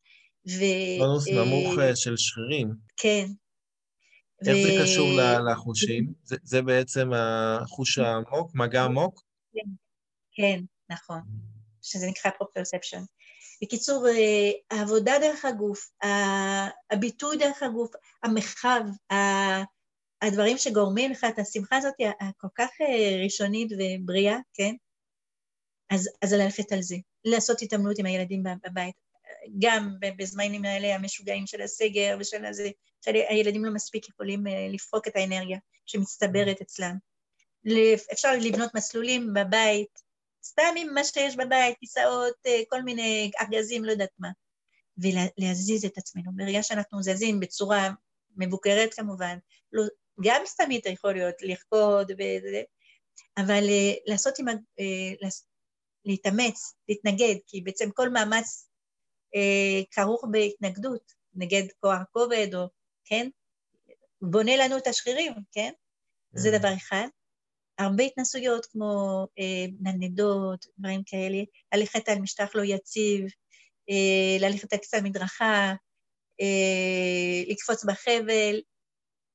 ו... 0.49 0.61
טונוס 0.99 1.29
אה... 1.29 1.45
נמוך 1.45 1.75
של 1.95 2.17
שרירים. 2.17 2.75
כן. 2.97 3.27
איך 4.47 4.57
ו... 4.57 4.63
זה 4.63 4.83
קשור 4.83 5.09
לחושים? 5.51 6.13
זה, 6.25 6.37
זה 6.43 6.63
בעצם 6.63 7.11
החוש 7.13 7.99
העמוק, 7.99 8.51
מגע 8.55 8.85
עמוק? 8.85 9.23
כן. 9.53 9.71
כן, 10.33 10.61
נכון, 10.91 11.21
שזה 11.83 12.07
נקרא 12.07 12.31
proprioception. 12.31 13.03
בקיצור, 13.63 14.07
אה, 14.09 14.51
העבודה 14.79 15.13
דרך 15.21 15.45
הגוף, 15.45 15.91
הביטוי 16.91 17.37
דרך 17.37 17.63
הגוף, 17.63 17.91
המרחב, 18.23 18.81
הדברים 20.23 20.59
שגורמים 20.59 21.11
לך 21.11 21.27
את 21.29 21.39
השמחה 21.39 21.77
הזאת 21.77 21.95
הכל 22.21 22.49
כך 22.55 22.69
אה, 22.81 23.23
ראשונית 23.25 23.73
ובריאה, 23.73 24.37
כן? 24.55 24.75
אז, 25.91 26.09
אז 26.23 26.33
ללכת 26.33 26.73
על 26.73 26.83
זה, 26.83 26.97
לעשות 27.25 27.63
התעמלות 27.63 27.99
עם 27.99 28.07
הילדים 28.07 28.43
בבית. 28.65 28.95
גם 29.59 29.95
בזמנים 30.19 30.65
האלה 30.65 30.95
המשוגעים 30.95 31.47
של 31.47 31.63
הסגר 31.63 32.17
ושל 32.21 32.45
הזה, 32.45 32.71
שהילדים 33.05 33.65
לא 33.65 33.75
מספיק 33.75 34.09
יכולים 34.09 34.47
אה, 34.47 34.69
לפרוק 34.71 35.09
את 35.09 35.17
האנרגיה 35.17 35.59
שמצטברת 35.87 36.61
אצלם. 36.61 36.97
אפשר 38.13 38.29
לבנות 38.41 38.75
מסלולים 38.75 39.35
בבית, 39.35 40.11
סתם 40.45 40.75
עם 40.77 40.95
מה 40.95 41.05
שיש 41.05 41.37
בבית, 41.37 41.77
כיסאות, 41.81 42.35
אה, 42.47 42.61
כל 42.69 42.83
מיני 42.83 43.31
ארגזים, 43.41 43.85
לא 43.85 43.91
יודעת 43.91 44.11
מה. 44.19 44.29
ולהזיז 44.99 45.85
את 45.85 45.99
עצמנו. 45.99 46.31
ברגע 46.37 46.63
שאנחנו 46.63 47.03
זזים 47.03 47.41
בצורה 47.41 47.91
מבוקרת 48.37 48.95
כמובן, 48.95 49.39
לא, 49.73 49.83
גם 50.25 50.43
סתמית 50.47 50.87
יכול 50.87 51.13
להיות, 51.13 51.35
לרקוד 51.43 52.11
וזה, 52.11 52.63
אבל 53.39 53.65
uh, 53.65 53.99
לעשות 54.07 54.39
עם, 54.39 54.47
להתאמץ, 56.05 56.75
להתנגד, 56.89 57.35
כי 57.47 57.61
בעצם 57.61 57.91
כל 57.91 58.09
מאמץ 58.09 58.70
uh, 59.37 59.87
כרוך 59.91 60.25
בהתנגדות, 60.31 61.13
נגד 61.35 61.63
כוח 61.81 61.99
כובד, 62.13 62.55
או, 62.55 62.67
כן? 63.05 63.29
בונה 64.23 64.57
לנו 64.57 64.79
את 64.79 64.87
השרירים, 64.87 65.33
כן? 65.53 65.73
זה 66.33 66.51
כן. 66.51 66.59
דבר 66.59 66.75
אחד. 66.75 67.07
הרבה 67.79 68.05
התנסויות 68.05 68.67
כמו 68.67 69.27
אה, 69.39 69.67
ננדות, 69.81 70.67
דברים 70.79 71.03
כאלה, 71.07 71.39
ללכת 71.75 72.09
על 72.09 72.19
משטח 72.19 72.55
לא 72.55 72.63
יציב, 72.65 73.25
אה, 73.91 74.49
ללכת 74.49 74.73
על 74.73 74.79
קצת 74.79 74.99
מדרכה, 75.03 75.75
אה, 76.41 77.43
לקפוץ 77.49 77.85
בחבל. 77.85 78.61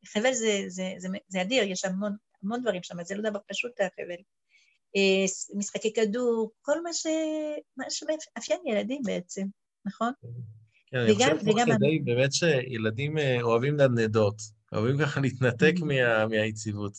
חבל 0.05 0.33
זה, 0.33 0.63
זה, 0.67 0.93
זה, 0.97 1.07
זה 1.27 1.41
אדיר, 1.41 1.63
יש 1.63 1.85
המון, 1.85 2.15
המון 2.43 2.61
דברים 2.61 2.83
שם, 2.83 3.03
זה 3.03 3.15
לא 3.15 3.29
דבר 3.29 3.39
פשוט 3.47 3.71
החבל. 3.81 4.21
אה, 4.95 5.25
משחקי 5.57 5.93
כדור, 5.93 6.51
כל 6.61 6.81
מה, 6.83 6.93
ש... 6.93 7.07
מה 7.77 7.85
שמאפיין 7.89 8.59
ילדים 8.65 9.01
בעצם, 9.05 9.45
נכון? 9.85 10.11
כן, 10.91 10.97
אני 10.97 11.15
חושב 11.15 11.37
תוך 11.45 11.59
כדי 11.59 11.99
באמת 11.99 12.33
שילדים 12.33 13.17
אה, 13.17 13.41
אוהבים 13.41 13.77
לנדות, 13.77 14.35
אוהבים 14.73 14.97
ככה 14.99 15.19
להתנתק 15.19 15.73
מה, 15.81 16.27
מהיציבות. 16.27 16.93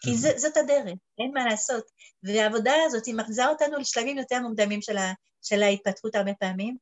כי 0.00 0.16
זה, 0.16 0.28
זאת 0.36 0.56
הדרך, 0.56 0.98
אין 1.18 1.30
מה 1.34 1.44
לעשות. 1.44 1.84
והעבודה 2.22 2.72
הזאת 2.86 3.06
היא 3.06 3.14
מחזירה 3.14 3.48
אותנו 3.48 3.78
לשלבים 3.78 4.18
יותר 4.18 4.40
מוקדמים 4.40 4.82
של, 4.82 4.96
ה, 4.96 5.12
של 5.42 5.62
ההתפתחות 5.62 6.14
הרבה 6.14 6.34
פעמים, 6.34 6.76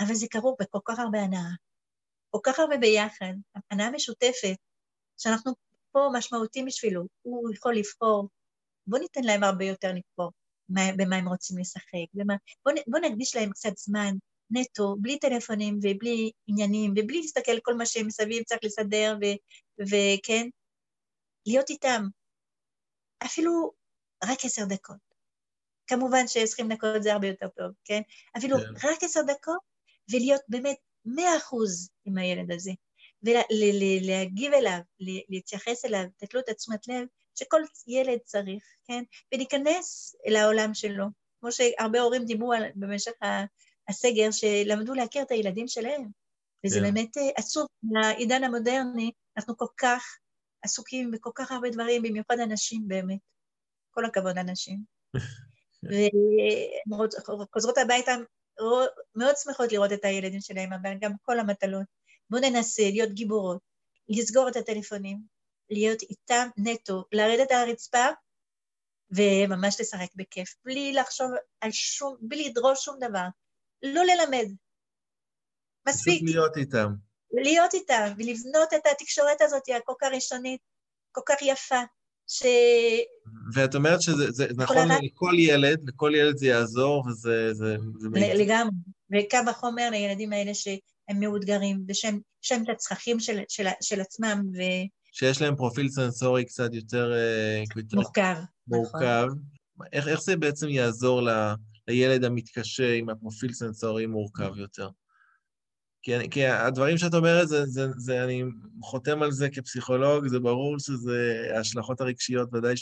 אבל 0.00 0.14
זה 0.14 0.26
קרוב 0.30 0.56
בכל 0.60 0.78
כך 0.84 0.98
הרבה 0.98 1.20
הנאה, 1.20 1.50
כל 2.30 2.38
כך 2.42 2.58
הרבה 2.58 2.76
ביחד, 2.76 3.32
הנאה 3.70 3.90
משותפת, 3.90 4.56
שאנחנו 5.18 5.52
פה 5.92 6.08
משמעותיים 6.12 6.66
בשבילו, 6.66 7.02
הוא 7.22 7.50
יכול 7.54 7.76
לבחור, 7.76 8.28
בואו 8.86 9.02
ניתן 9.02 9.24
להם 9.24 9.44
הרבה 9.44 9.64
יותר 9.64 9.88
לבחור 9.88 10.32
במה 10.68 11.16
הם 11.16 11.28
רוצים 11.28 11.58
לשחק, 11.58 12.08
במה, 12.14 12.34
בואו 12.64 12.76
בוא 12.86 12.98
נקדיש 12.98 13.36
להם 13.36 13.50
קצת 13.50 13.76
זמן 13.76 14.14
נטו, 14.50 14.96
בלי 15.00 15.18
טלפונים 15.18 15.78
ובלי 15.82 16.30
עניינים, 16.46 16.94
ובלי 16.96 17.20
להסתכל 17.20 17.60
כל 17.62 17.74
מה 17.74 17.86
שהם 17.86 18.06
מסביב 18.06 18.42
צריך 18.42 18.60
לסדר, 18.64 19.16
וכן, 19.80 20.48
להיות 21.46 21.70
איתם, 21.70 22.02
אפילו 23.24 23.72
רק 24.24 24.44
עשר 24.44 24.64
דקות. 24.64 25.10
כמובן 25.86 26.28
שעשרים 26.28 26.68
דקות 26.68 27.02
זה 27.02 27.12
הרבה 27.12 27.26
יותר 27.26 27.48
טוב, 27.48 27.72
כן? 27.84 28.00
אפילו 28.36 28.56
כן. 28.56 28.88
רק 28.88 29.02
עשר 29.02 29.20
דקות, 29.22 29.60
ולהיות 30.12 30.40
באמת 30.48 30.76
מאה 31.04 31.36
אחוז 31.36 31.90
עם 32.04 32.18
הילד 32.18 32.52
הזה. 32.52 32.70
ולהגיב 33.22 34.52
אליו, 34.52 34.78
להתייחס 35.28 35.84
אליו, 35.84 36.02
לתת 36.02 36.34
לו 36.34 36.40
את 36.40 36.48
התשומת 36.48 36.88
לב 36.88 37.06
שכל 37.34 37.60
ילד 37.86 38.18
צריך, 38.24 38.64
כן? 38.84 39.02
ולהיכנס 39.34 40.16
אל 40.26 40.36
העולם 40.36 40.74
שלו. 40.74 41.04
כמו 41.40 41.52
שהרבה 41.52 42.00
הורים 42.00 42.24
דיברו 42.24 42.52
על, 42.52 42.62
במשך 42.74 43.12
הסגר, 43.90 44.30
שלמדו 44.30 44.94
להכיר 44.94 45.22
את 45.22 45.30
הילדים 45.30 45.68
שלהם. 45.68 46.10
וזה 46.66 46.76
yeah. 46.76 46.82
כן. 46.82 46.94
באמת 46.94 47.16
אה, 47.16 47.28
עצוב, 47.36 47.66
בעידן 47.82 48.44
המודרני 48.44 49.10
אנחנו 49.36 49.56
כל 49.56 49.66
כך 49.76 50.04
עסוקים 50.62 51.10
בכל 51.10 51.30
כך 51.34 51.52
הרבה 51.52 51.70
דברים, 51.70 52.02
במיוחד 52.02 52.38
אנשים 52.38 52.88
באמת. 52.88 53.18
כל 53.90 54.04
הכבוד 54.04 54.38
אנשים. 54.38 54.84
וחוזרות 56.90 57.78
הביתה 57.78 58.12
מאוד 59.14 59.36
שמחות 59.36 59.72
לראות 59.72 59.92
את 59.92 60.04
הילדים 60.04 60.40
שלהם, 60.40 60.72
אבל 60.72 60.94
גם 61.00 61.12
כל 61.22 61.38
המטלות. 61.38 61.86
בואו 62.30 62.42
ננסה 62.42 62.82
להיות 62.82 63.12
גיבורות, 63.12 63.58
לסגור 64.08 64.48
את 64.48 64.56
הטלפונים, 64.56 65.18
להיות 65.70 66.02
איתם 66.02 66.48
נטו, 66.56 67.04
לרדת 67.12 67.50
על 67.50 67.68
הרצפה 67.68 68.06
וממש 69.10 69.80
לשחק 69.80 70.08
בכיף, 70.14 70.54
בלי 70.64 70.92
לחשוב 70.92 71.30
על 71.60 71.70
שום, 71.70 72.16
בלי 72.20 72.48
לדרוש 72.48 72.84
שום 72.84 72.96
דבר. 73.00 73.26
לא 73.82 74.02
ללמד. 74.04 74.46
מספיק. 75.88 76.22
פשוט 76.22 76.34
להיות 76.34 76.56
איתם. 76.56 76.92
להיות 77.32 77.74
איתם, 77.74 78.12
ולבנות 78.18 78.74
את 78.74 78.86
התקשורת 78.92 79.40
הזאת 79.40 79.62
הכל 79.76 79.92
כך 80.00 80.08
ראשונית, 80.12 80.60
כל 81.12 81.20
כך 81.26 81.42
יפה, 81.42 81.82
ש... 82.26 82.42
ואת 83.54 83.74
אומרת 83.74 84.02
שזה 84.02 84.30
זה, 84.30 84.46
נכון 84.56 84.88
לכל 85.02 85.34
ילד, 85.38 85.88
לכל 85.88 86.12
ילד 86.14 86.36
זה 86.36 86.46
יעזור, 86.46 87.06
וזה... 87.06 87.54
זה, 87.54 87.76
זה 87.98 88.08
לגמרי. 88.34 88.72
וקו 89.12 89.50
החומר 89.50 89.90
לילדים 89.90 90.32
האלה 90.32 90.54
שהם 90.54 91.20
מאותגרים, 91.20 91.84
ושהם 91.88 92.20
את 92.62 92.68
הצרכים 92.68 93.20
של, 93.20 93.40
של, 93.48 93.66
של 93.80 94.00
עצמם, 94.00 94.42
ו... 94.54 94.58
שיש 95.12 95.42
להם 95.42 95.56
פרופיל 95.56 95.88
סנסורי 95.88 96.44
קצת 96.44 96.74
יותר... 96.74 97.12
אה, 97.12 97.62
מורכב. 97.92 98.36
מורכב. 98.68 99.26
נכון. 99.26 99.42
איך, 99.92 100.08
איך 100.08 100.20
זה 100.20 100.36
בעצם 100.36 100.68
יעזור 100.68 101.22
ל, 101.22 101.30
לילד 101.90 102.24
המתקשה 102.24 102.94
עם 102.94 103.08
הפרופיל 103.08 103.52
סנסורי 103.52 104.06
מורכב 104.06 104.56
יותר? 104.56 104.88
כי, 106.02 106.30
כי 106.30 106.46
הדברים 106.46 106.98
שאת 106.98 107.14
אומרת, 107.14 107.48
זה, 107.48 107.66
זה, 107.66 107.86
זה, 107.96 108.24
אני 108.24 108.42
חותם 108.82 109.22
על 109.22 109.32
זה 109.32 109.48
כפסיכולוג, 109.50 110.26
זה 110.26 110.38
ברור 110.40 110.78
שזה, 110.78 111.46
ההשלכות 111.56 112.00
הרגשיות 112.00 112.54
ודאי 112.54 112.74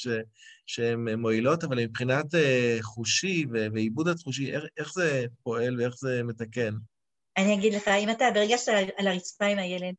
שהן 0.66 1.08
מועילות, 1.08 1.64
אבל 1.64 1.84
מבחינת 1.84 2.34
uh, 2.34 2.82
חושי 2.82 3.46
ועיבוד 3.72 4.08
התחושי, 4.08 4.52
איך, 4.52 4.64
איך 4.76 4.92
זה 4.92 5.26
פועל 5.42 5.80
ואיך 5.80 5.94
זה 5.96 6.22
מתקן? 6.24 6.74
אני 7.36 7.54
אגיד 7.54 7.74
לך, 7.74 7.88
אם 7.88 8.10
אתה 8.10 8.24
ברגע 8.34 8.58
שאתה 8.58 8.72
על 8.96 9.06
הרצפה 9.06 9.44
עם 9.44 9.58
הילד, 9.58 9.94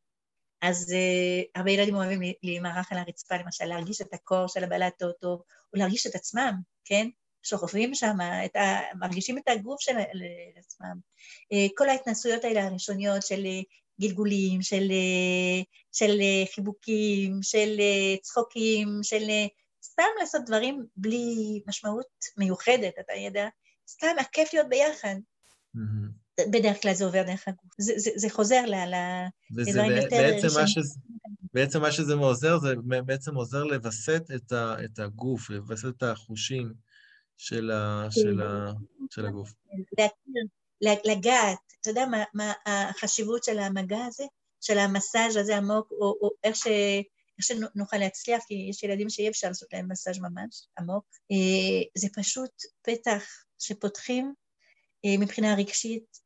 אז 0.62 0.90
uh, 0.90 1.58
הרבה 1.60 1.70
ילדים 1.70 1.94
אוהבים 1.94 2.20
להימרח 2.42 2.92
על 2.92 2.98
הרצפה, 2.98 3.34
למשל, 3.36 3.64
להרגיש 3.64 4.00
את 4.00 4.14
הקור 4.14 4.46
של 4.46 4.64
הבלטות, 4.64 5.24
או, 5.24 5.30
או 5.72 5.78
להרגיש 5.78 6.06
את 6.06 6.14
עצמם, 6.14 6.54
כן? 6.84 7.08
שוכבים 7.42 7.94
שם, 7.94 8.20
ה, 8.20 8.96
מרגישים 8.98 9.38
את 9.38 9.48
הגוף 9.48 9.80
של 9.80 9.92
עצמם. 10.56 10.96
אה, 11.52 11.66
כל 11.76 11.88
ההתנסויות 11.88 12.44
האלה 12.44 12.66
הראשוניות 12.66 13.22
של 13.22 13.46
אה, 13.46 13.60
גלגולים, 14.00 14.62
של, 14.62 14.90
אה, 14.90 15.62
של 15.92 16.18
חיבוקים, 16.54 17.38
של 17.42 17.80
צחוקים, 18.22 18.98
של 19.02 19.24
סתם 19.84 20.02
לעשות 20.20 20.42
דברים 20.46 20.86
בלי 20.96 21.60
משמעות 21.66 22.06
מיוחדת, 22.36 22.94
אתה 23.00 23.12
יודע, 23.26 23.48
סתם 23.88 24.14
הכיף 24.20 24.54
להיות 24.54 24.68
ביחד. 24.68 25.14
Mm-hmm. 25.76 26.20
בדרך 26.52 26.82
כלל 26.82 26.94
זה 26.94 27.04
עובר 27.04 27.22
דרך 27.22 27.48
הגוף. 27.48 27.70
זה, 27.78 27.92
זה, 27.96 28.10
זה 28.16 28.30
חוזר 28.30 28.64
לדברים 29.50 29.92
יותר... 29.96 30.16
בעצם 30.16 30.60
מה, 30.60 30.66
שזה, 30.66 30.98
בעצם 31.54 31.80
מה 31.80 31.92
שזה 31.92 32.14
עוזר, 32.14 32.58
זה 32.58 32.74
בעצם 33.06 33.34
עוזר 33.34 33.64
לווסת 33.64 34.22
את, 34.34 34.52
ה, 34.52 34.76
את 34.84 34.98
הגוף, 34.98 35.50
לווסת 35.50 35.88
את 35.96 36.02
החושים. 36.02 36.72
של, 37.40 37.70
ה, 37.70 38.04
כן. 38.04 38.20
של, 38.20 38.42
ה, 38.42 38.72
של 39.10 39.26
הגוף. 39.26 39.52
להכיר, 40.80 41.12
לגעת, 41.12 41.58
אתה 41.80 41.90
יודע 41.90 42.06
מה, 42.06 42.24
מה 42.34 42.52
החשיבות 42.66 43.44
של 43.44 43.58
המגע 43.58 44.04
הזה? 44.04 44.24
של 44.60 44.78
המסאז' 44.78 45.36
הזה 45.36 45.56
עמוק, 45.56 45.90
או, 45.90 46.18
או 46.20 46.30
איך, 46.44 46.56
ש, 46.56 46.66
איך 46.66 47.46
שנוכל 47.46 47.96
להצליח, 47.96 48.42
כי 48.46 48.54
יש 48.70 48.82
ילדים 48.82 49.10
שאי 49.10 49.28
אפשר 49.28 49.48
לעשות 49.48 49.72
להם 49.72 49.88
מסאז' 49.90 50.18
ממש 50.18 50.66
עמוק. 50.78 51.04
אה, 51.32 51.82
זה 51.98 52.08
פשוט 52.14 52.50
פתח 52.82 53.24
שפותחים 53.58 54.34
אה, 55.04 55.18
מבחינה 55.20 55.54
רגשית, 55.54 56.18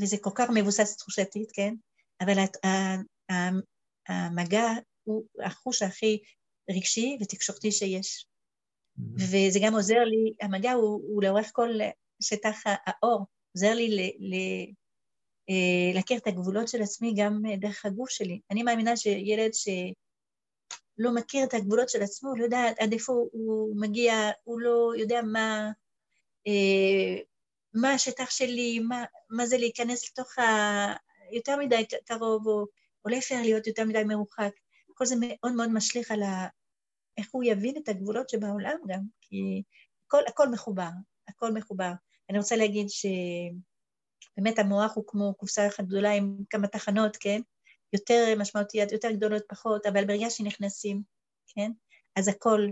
וזה 0.00 0.16
כל 0.20 0.30
כך 0.34 0.48
מבוסס 0.54 0.96
תחושתית, 0.96 1.48
כן? 1.52 1.74
אבל 2.20 2.34
המגע 4.08 4.66
הוא 5.04 5.24
החוש 5.44 5.82
הכי 5.82 6.22
רגשי 6.70 7.18
ותקשורתי 7.20 7.72
שיש. 7.72 8.27
וזה 9.16 9.58
גם 9.62 9.74
עוזר 9.74 10.04
לי, 10.04 10.32
המגע 10.40 10.72
הוא, 10.72 11.02
הוא 11.08 11.22
לאורך 11.22 11.50
כל 11.52 11.68
שטח 12.22 12.62
האור, 12.66 13.26
עוזר 13.54 13.74
לי 13.74 13.88
ל, 13.88 14.00
ל, 14.18 14.34
אה, 15.50 15.94
להכיר 15.94 16.18
את 16.18 16.26
הגבולות 16.26 16.68
של 16.68 16.82
עצמי 16.82 17.14
גם 17.16 17.42
דרך 17.58 17.86
הגוף 17.86 18.10
שלי. 18.10 18.40
אני 18.50 18.62
מאמינה 18.62 18.96
שילד 18.96 19.54
שלא 19.54 21.14
מכיר 21.14 21.44
את 21.44 21.54
הגבולות 21.54 21.88
של 21.88 22.02
עצמו, 22.02 22.36
לא 22.36 22.44
יודע 22.44 22.60
עד 22.78 22.92
איפה 22.92 23.12
הוא 23.32 23.80
מגיע, 23.80 24.14
הוא 24.44 24.60
לא 24.60 24.92
יודע 24.98 25.22
מה, 25.22 25.70
אה, 26.46 27.22
מה 27.74 27.92
השטח 27.92 28.30
שלי, 28.30 28.78
מה, 28.78 29.04
מה 29.30 29.46
זה 29.46 29.58
להיכנס 29.58 30.10
לתוך 30.10 30.38
ה... 30.38 30.42
יותר 31.32 31.56
מדי 31.56 31.86
קרוב, 32.04 32.46
או, 32.46 32.66
או 33.04 33.10
להפך 33.10 33.36
להיות 33.42 33.66
יותר 33.66 33.84
מדי 33.84 34.04
מרוחק. 34.04 34.50
כל 34.94 35.06
זה 35.06 35.14
מאוד 35.18 35.52
מאוד 35.52 35.72
משליך 35.72 36.10
על 36.10 36.22
ה... 36.22 36.46
איך 37.18 37.28
הוא 37.32 37.44
יבין 37.44 37.76
את 37.76 37.88
הגבולות 37.88 38.28
שבעולם 38.28 38.76
גם, 38.88 39.00
כי 39.20 39.62
הכל, 40.06 40.22
הכל 40.28 40.48
מחובר, 40.48 40.90
הכל 41.28 41.52
מחובר. 41.52 41.92
אני 42.30 42.38
רוצה 42.38 42.56
להגיד 42.56 42.86
שבאמת 42.88 44.58
המוח 44.58 44.96
הוא 44.96 45.04
כמו 45.06 45.34
קופסה 45.34 45.66
אחת 45.66 45.84
גדולה 45.84 46.12
עם 46.12 46.36
כמה 46.50 46.66
תחנות, 46.66 47.16
כן? 47.16 47.40
יותר 47.92 48.34
משמעותיות, 48.38 48.92
יותר 48.92 49.10
גדולות, 49.10 49.42
פחות, 49.48 49.86
אבל 49.86 50.04
ברגע 50.04 50.30
שנכנסים, 50.30 51.02
כן? 51.46 51.70
אז 52.16 52.28
הכל, 52.28 52.68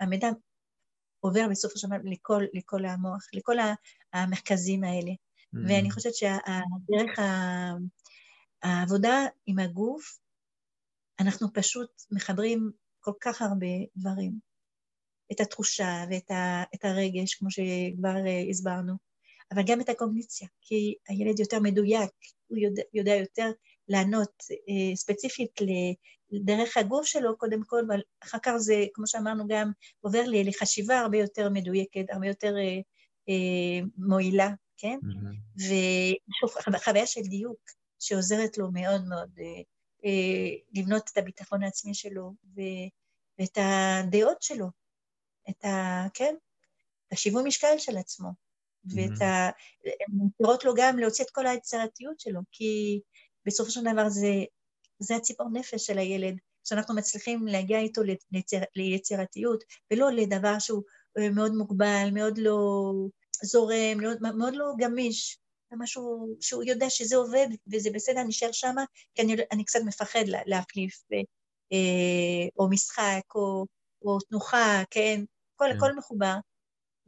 המידע 0.00 0.28
עובר 1.20 1.46
בסופו 1.50 1.78
של 1.78 1.86
דבר 1.86 1.96
לכל, 2.04 2.44
לכל 2.54 2.84
המוח, 2.84 3.26
לכל 3.32 3.56
המרכזים 4.12 4.84
האלה. 4.84 5.10
Mm-hmm. 5.10 5.58
ואני 5.68 5.90
חושבת 5.90 6.14
שהדרך 6.14 7.18
העבודה 8.62 9.26
עם 9.46 9.58
הגוף, 9.58 10.18
אנחנו 11.20 11.52
פשוט 11.54 11.90
מחברים 12.10 12.70
כל 13.00 13.12
כך 13.20 13.42
הרבה 13.42 13.66
דברים. 13.96 14.52
את 15.32 15.40
התחושה 15.40 16.04
ואת 16.10 16.30
ה, 16.30 16.62
את 16.74 16.84
הרגש, 16.84 17.34
כמו 17.34 17.50
שכבר 17.50 18.14
uh, 18.14 18.50
הסברנו, 18.50 18.92
אבל 19.54 19.62
גם 19.66 19.80
את 19.80 19.88
הקוגניציה, 19.88 20.48
כי 20.60 20.94
הילד 21.08 21.40
יותר 21.40 21.60
מדויק, 21.60 22.10
הוא 22.46 22.58
יודע, 22.58 22.82
יודע 22.94 23.14
יותר 23.14 23.50
לענות 23.88 24.32
uh, 24.40 24.96
ספציפית 24.96 25.60
דרך 26.44 26.76
הגוף 26.76 27.06
שלו 27.06 27.38
קודם 27.38 27.60
כל, 27.66 27.80
אבל 27.86 28.00
אחר 28.24 28.38
כך 28.42 28.52
זה, 28.56 28.84
כמו 28.94 29.06
שאמרנו, 29.06 29.44
גם 29.48 29.70
עובר 30.00 30.22
לי 30.22 30.44
לחשיבה 30.44 30.98
הרבה 31.00 31.18
יותר 31.18 31.48
מדויקת, 31.48 32.04
הרבה 32.10 32.26
יותר 32.26 32.54
uh, 32.54 32.82
uh, 33.30 33.88
מועילה, 33.96 34.50
כן? 34.76 34.98
Mm-hmm. 35.02 35.62
ושוב, 35.62 36.78
חוויה 36.84 37.06
של 37.06 37.20
דיוק 37.20 37.60
שעוזרת 38.00 38.58
לו 38.58 38.72
מאוד 38.72 39.08
מאוד 39.08 39.30
uh, 39.38 39.71
לבנות 40.74 41.10
את 41.12 41.18
הביטחון 41.18 41.62
העצמי 41.62 41.94
שלו 41.94 42.32
ו- 42.56 42.88
ואת 43.38 43.58
הדעות 43.60 44.42
שלו, 44.42 44.66
את 45.50 45.64
ה... 45.64 46.06
כן? 46.14 46.34
את 47.08 47.12
השיווי 47.12 47.42
משקל 47.42 47.78
של 47.78 47.96
עצמו, 47.96 48.28
mm-hmm. 48.28 48.94
ואת 48.96 49.22
ה... 49.22 49.50
הן 49.84 50.16
מותירות 50.16 50.64
לו 50.64 50.74
גם 50.76 50.98
להוציא 50.98 51.24
את 51.24 51.30
כל 51.30 51.46
היצירתיות 51.46 52.20
שלו, 52.20 52.40
כי 52.52 53.00
בסופו 53.46 53.70
של 53.70 53.80
דבר 53.92 54.08
זה, 54.08 54.44
זה 54.98 55.16
הציפור 55.16 55.46
נפש 55.52 55.86
של 55.86 55.98
הילד, 55.98 56.36
שאנחנו 56.64 56.94
מצליחים 56.94 57.46
להגיע 57.46 57.78
איתו 57.78 58.02
ליציר, 58.32 58.60
ליצירתיות, 58.76 59.64
ולא 59.90 60.10
לדבר 60.10 60.58
שהוא 60.58 60.82
אה, 61.18 61.30
מאוד 61.30 61.52
מוגבל, 61.52 62.08
מאוד 62.12 62.38
לא 62.38 62.92
זורם, 63.42 64.00
מאוד, 64.00 64.18
מאוד 64.34 64.54
לא 64.54 64.72
גמיש, 64.78 65.41
משהו 65.78 66.36
שהוא 66.40 66.62
יודע 66.62 66.90
שזה 66.90 67.16
עובד 67.16 67.46
וזה 67.72 67.90
בסדר, 67.94 68.22
נשאר 68.22 68.52
שם, 68.52 68.74
כי 69.14 69.22
אני, 69.22 69.36
אני 69.52 69.64
קצת 69.64 69.80
מפחד 69.86 70.24
לה, 70.26 70.40
להחליף, 70.46 71.02
אה, 71.72 72.48
או 72.58 72.70
משחק, 72.70 73.34
או, 73.34 73.66
או 74.04 74.18
תנוחה, 74.20 74.82
כן? 74.90 75.20
הכל, 75.54 75.64
כן. 75.70 75.76
הכל 75.76 75.96
מחובר. 75.96 76.34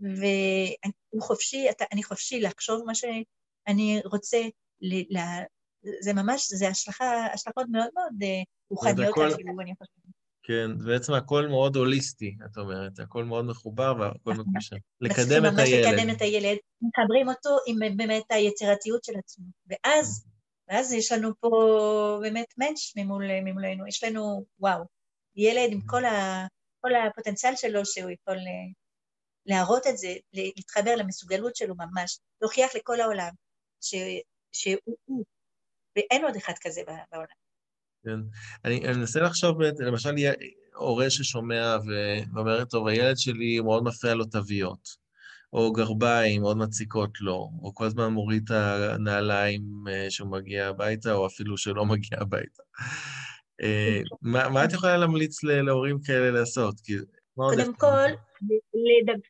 ואני 0.00 1.20
חופשי, 1.20 1.70
אתה, 1.70 1.84
אני 1.92 2.02
חופשי 2.02 2.40
לחשוב 2.40 2.82
מה 2.86 2.94
שאני 2.94 4.00
רוצה, 4.04 4.38
ל, 4.80 5.18
ל, 5.18 5.20
זה 6.00 6.12
ממש, 6.12 6.52
זה 6.52 6.68
השלכה, 6.68 7.26
השלכות 7.32 7.66
מאוד 7.68 7.88
מאוד 7.94 8.22
אה, 8.22 8.42
רוחניות. 8.70 9.18
אפילו, 9.18 9.60
אני 9.60 9.74
חושבת. 9.78 10.03
כן, 10.46 10.78
בעצם 10.86 11.12
הכל 11.12 11.46
מאוד 11.46 11.76
הוליסטי, 11.76 12.36
את 12.44 12.58
אומרת, 12.58 12.98
הכל 12.98 13.24
מאוד 13.24 13.44
מחובר 13.44 13.94
והכל 14.00 14.32
נכון. 14.32 14.44
מקושר. 14.48 14.76
לקדם 15.00 15.46
את 15.46 15.58
הילד. 15.58 15.88
לקדם 15.88 16.10
את 16.10 16.22
הילד, 16.22 16.56
מחברים 16.82 17.28
אותו 17.28 17.56
עם 17.66 17.96
באמת 17.96 18.22
היצירתיות 18.30 19.04
של 19.04 19.12
עצמו. 19.18 19.46
ואז, 19.66 20.26
ואז 20.68 20.92
יש 20.92 21.12
לנו 21.12 21.30
פה 21.40 21.50
באמת 22.22 22.46
מענץ' 22.56 22.96
ממול, 22.96 23.24
ממולנו, 23.44 23.86
יש 23.86 24.04
לנו, 24.04 24.44
וואו, 24.58 24.84
ילד 25.36 25.72
עם 25.72 25.80
כל, 25.86 26.04
ה, 26.04 26.46
כל 26.80 26.90
הפוטנציאל 26.94 27.56
שלו 27.56 27.86
שהוא 27.86 28.10
יכול 28.10 28.36
אה, 28.36 28.72
להראות 29.46 29.86
את 29.86 29.98
זה, 29.98 30.14
להתחבר 30.32 30.96
למסוגלות 30.96 31.56
שלו 31.56 31.74
ממש, 31.74 32.18
להוכיח 32.40 32.74
לכל 32.74 33.00
העולם 33.00 33.30
ש, 33.80 33.94
שהוא 34.52 34.96
הוא, 35.04 35.24
ואין 35.96 36.24
עוד 36.24 36.36
אחד 36.36 36.54
כזה 36.60 36.82
בעולם. 37.12 37.43
כן. 38.04 38.20
אני, 38.64 38.88
אני 38.88 38.96
מנסה 38.98 39.20
לחשוב, 39.20 39.62
למשל, 39.62 40.10
הורה 40.74 41.10
ששומע 41.10 41.76
ואומר, 42.34 42.64
טוב, 42.64 42.86
הילד 42.86 43.18
שלי 43.18 43.60
מאוד 43.60 43.84
מפריע 43.84 44.14
לו 44.14 44.24
תוויות, 44.24 44.88
או 45.52 45.72
גרביים 45.72 46.40
מאוד 46.42 46.56
מציקות 46.56 47.20
לו, 47.20 47.50
או 47.62 47.74
כל 47.74 47.84
הזמן 47.84 48.08
מוריד 48.08 48.42
את 48.44 48.50
הנעליים 48.50 49.62
אה, 49.90 50.10
שהוא 50.10 50.30
מגיע 50.30 50.68
הביתה, 50.68 51.12
או 51.12 51.26
אפילו 51.26 51.58
שלא 51.58 51.84
מגיע 51.84 52.18
הביתה. 52.20 52.62
אה, 53.62 54.00
מה, 54.22 54.48
מה 54.48 54.64
את 54.64 54.72
יכולה 54.72 54.96
להמליץ 54.96 55.42
להורים 55.44 55.98
כאלה 56.06 56.30
לעשות? 56.30 56.74
קודם 57.34 57.74
כל, 57.74 58.08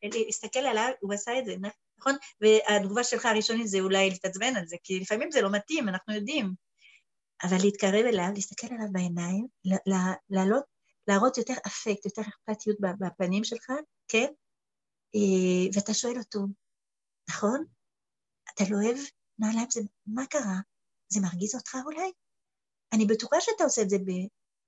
להסתכל 0.02 0.58
עליו, 0.58 0.88
הוא 1.00 1.14
עשה 1.14 1.38
את 1.38 1.44
זה, 1.44 1.54
נכון? 1.98 2.14
והתגובה 2.40 3.04
שלך 3.04 3.26
הראשונית 3.26 3.68
זה 3.68 3.80
אולי 3.80 4.10
להתעצבן 4.10 4.56
על 4.56 4.66
זה, 4.66 4.76
כי 4.82 5.00
לפעמים 5.00 5.30
זה 5.30 5.42
לא 5.42 5.50
מתאים, 5.50 5.88
אנחנו 5.88 6.14
יודעים. 6.14 6.63
אבל 7.44 7.56
להתקרב 7.62 8.04
אליו, 8.06 8.28
להסתכל 8.34 8.66
עליו 8.66 8.86
בעיניים, 8.92 9.46
לעלות, 10.30 10.64
להראות 11.08 11.38
יותר 11.38 11.54
אפקט, 11.66 12.04
יותר 12.04 12.22
אכפתיות 12.22 12.76
בפנים 13.00 13.44
שלך, 13.44 13.72
כן? 14.08 14.32
אה, 15.14 15.70
ואתה 15.74 15.94
שואל 15.94 16.18
אותו, 16.18 16.40
נכון? 17.28 17.64
אתה 18.54 18.64
לא 18.70 18.76
אוהב 18.76 18.98
נעליים? 19.38 19.66
זה, 19.70 19.80
מה 20.06 20.26
קרה? 20.26 20.58
זה 21.08 21.20
מרגיז 21.20 21.54
אותך 21.54 21.76
אולי? 21.84 22.12
אני 22.94 23.06
בטוחה 23.06 23.36
שאתה 23.40 23.64
עושה 23.64 23.82
את 23.82 23.90
זה, 23.90 23.98
ב, 23.98 24.10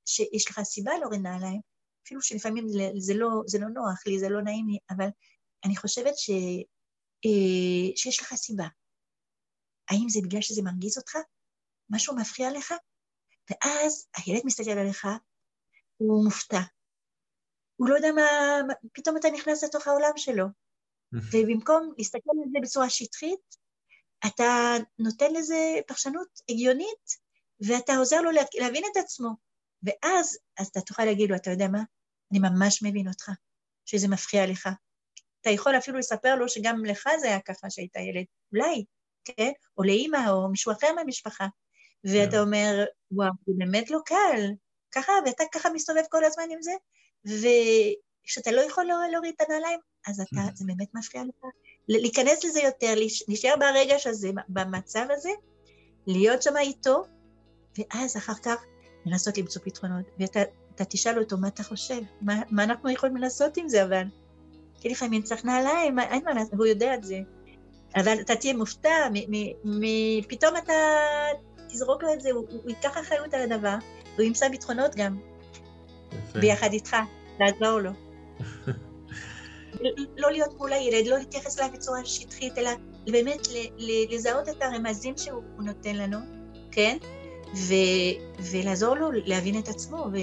שיש 0.07 0.51
לך 0.51 0.61
סיבה 0.63 0.93
להוריד 1.01 1.21
נעליים, 1.21 1.61
אפילו 2.07 2.23
שלפעמים 2.23 2.67
זה 2.99 3.15
לא, 3.15 3.29
זה 3.47 3.59
לא 3.59 3.69
נוח 3.69 4.07
לי, 4.07 4.19
זה 4.19 4.29
לא 4.29 4.43
נעים 4.43 4.69
לי, 4.69 4.79
אבל 4.91 5.09
אני 5.65 5.77
חושבת 5.77 6.19
ש, 6.19 6.31
אה, 7.27 7.97
שיש 7.97 8.21
לך 8.21 8.35
סיבה. 8.35 8.67
האם 9.91 10.09
זה 10.09 10.21
בגלל 10.25 10.41
שזה 10.41 10.63
מרגיז 10.63 10.99
אותך? 10.99 11.17
משהו 11.91 12.17
מפריע 12.17 12.51
לך? 12.51 12.75
ואז 13.51 14.07
הילד 14.17 14.43
מסתכל 14.45 14.71
עליך, 14.71 15.07
הוא 15.97 16.25
מופתע. 16.25 16.61
הוא 17.77 17.89
לא 17.89 17.95
יודע 17.95 18.13
מה, 18.13 18.25
פתאום 18.93 19.17
אתה 19.17 19.29
נכנס 19.31 19.65
לתוך 19.65 19.87
העולם 19.87 20.13
שלו. 20.17 20.47
ובמקום 21.13 21.93
להסתכל 21.99 22.31
על 22.45 22.51
זה 22.53 22.59
בצורה 22.63 22.91
שטחית, 22.91 23.57
אתה 24.27 24.75
נותן 24.99 25.33
לזה 25.35 25.57
פרשנות 25.87 26.29
הגיונית, 26.51 27.27
ואתה 27.61 27.97
עוזר 27.97 28.21
לו 28.21 28.31
להבין 28.61 28.85
את 28.93 28.97
עצמו. 28.97 29.29
ואז, 29.83 30.39
אז 30.59 30.67
אתה 30.67 30.81
תוכל 30.81 31.05
להגיד 31.05 31.31
לו, 31.31 31.37
אתה 31.37 31.51
יודע 31.51 31.69
מה? 31.69 31.83
אני 32.33 32.39
ממש 32.39 32.83
מבין 32.83 33.09
אותך, 33.09 33.31
שזה 33.85 34.09
מפריע 34.09 34.47
לך. 34.47 34.69
אתה 35.41 35.51
יכול 35.51 35.79
אפילו 35.79 35.99
לספר 35.99 36.35
לו 36.35 36.49
שגם 36.49 36.85
לך 36.85 37.09
זה 37.21 37.27
היה 37.27 37.41
ככה 37.41 37.71
שהיית 37.71 37.97
ילד, 37.97 38.25
אולי, 38.53 38.85
כן? 39.25 39.53
או 39.79 39.83
לאימא, 39.83 40.31
או 40.31 40.49
מישהו 40.49 40.73
אחר 40.73 40.93
מהמשפחה. 40.97 41.47
ואתה 42.07 42.31
כן. 42.31 42.39
אומר, 42.39 42.85
וואו, 43.13 43.31
זה 43.47 43.53
באמת 43.57 43.91
לא 43.91 43.99
קל, 44.05 44.41
ככה, 44.93 45.13
ואתה 45.27 45.45
ככה 45.53 45.71
מסתובב 45.71 46.03
כל 46.11 46.25
הזמן 46.25 46.45
עם 46.51 46.63
זה, 46.63 46.73
וכשאתה 47.25 48.53
לא 48.53 48.61
יכול 48.61 48.85
להוריד 49.13 49.35
את 49.37 49.49
הנעליים, 49.49 49.79
אז 50.07 50.21
אתה, 50.21 50.41
זה 50.55 50.65
באמת 50.67 50.95
מפריע 50.95 51.25
לך. 51.25 51.45
להיכנס 51.89 52.45
לזה 52.45 52.61
יותר, 52.61 52.95
להישאר 53.29 53.55
ברגש 53.61 54.07
הזה, 54.07 54.29
במצב 54.49 55.07
הזה, 55.11 55.31
להיות 56.07 56.43
שם 56.43 56.57
איתו, 56.57 57.03
ואז 57.79 58.17
אחר 58.17 58.35
כך 58.43 58.65
לנסות 59.07 59.39
למצוא 59.39 59.63
פתרונות. 59.65 60.05
ואתה 60.19 60.85
תשאל 60.89 61.19
אותו, 61.19 61.39
מה 61.39 61.49
אתה 61.49 61.63
חושב? 61.63 62.01
מה, 62.21 62.43
מה 62.51 62.65
אנחנו 62.65 62.91
יכולים 62.91 63.17
לעשות 63.17 63.57
עם 63.57 63.69
זה, 63.69 63.85
אבל? 63.85 64.05
כי 64.81 64.89
לפעמים 64.89 65.23
צריך 65.23 65.45
נעליים, 65.45 65.99
אין 65.99 66.25
מה 66.25 66.35
לעשות, 66.35 66.55
והוא 66.55 66.67
יודע 66.67 66.95
את 66.95 67.05
זה. 67.05 67.19
אבל 67.97 68.21
אתה 68.21 68.37
תהיה 68.37 68.55
מופתע, 68.55 69.09
פתאום 70.29 70.57
אתה 70.57 70.73
תזרוק 71.69 72.03
לו 72.03 72.13
את 72.13 72.21
זה, 72.21 72.31
הוא, 72.31 72.47
הוא 72.51 72.71
ייקח 72.71 72.99
אחריות 72.99 73.35
על 73.35 73.53
הדבר, 73.53 73.75
והוא 74.15 74.27
ימצא 74.27 74.49
ביטחונות 74.49 74.97
גם. 74.97 75.19
יפה. 76.13 76.39
ביחד 76.39 76.73
איתך, 76.73 76.97
לעזור 77.41 77.81
לו. 77.81 77.91
לא 80.17 80.31
להיות 80.31 80.59
מול 80.59 80.73
הילד, 80.73 81.07
לא 81.07 81.19
להתייחס 81.19 81.59
אליו 81.59 81.71
בצורה 81.75 82.05
שטחית, 82.05 82.59
אלא 82.59 82.71
באמת 83.07 83.49
לזהות 84.11 84.49
את 84.49 84.63
הרמזים 84.63 85.15
שהוא 85.17 85.43
נותן 85.59 85.97
לנו, 85.97 86.19
כן? 86.71 86.97
ו, 87.55 87.75
ולעזור 88.53 88.95
לו 88.95 89.11
להבין 89.13 89.59
את 89.59 89.69
עצמו 89.69 90.07
ו, 90.13 90.17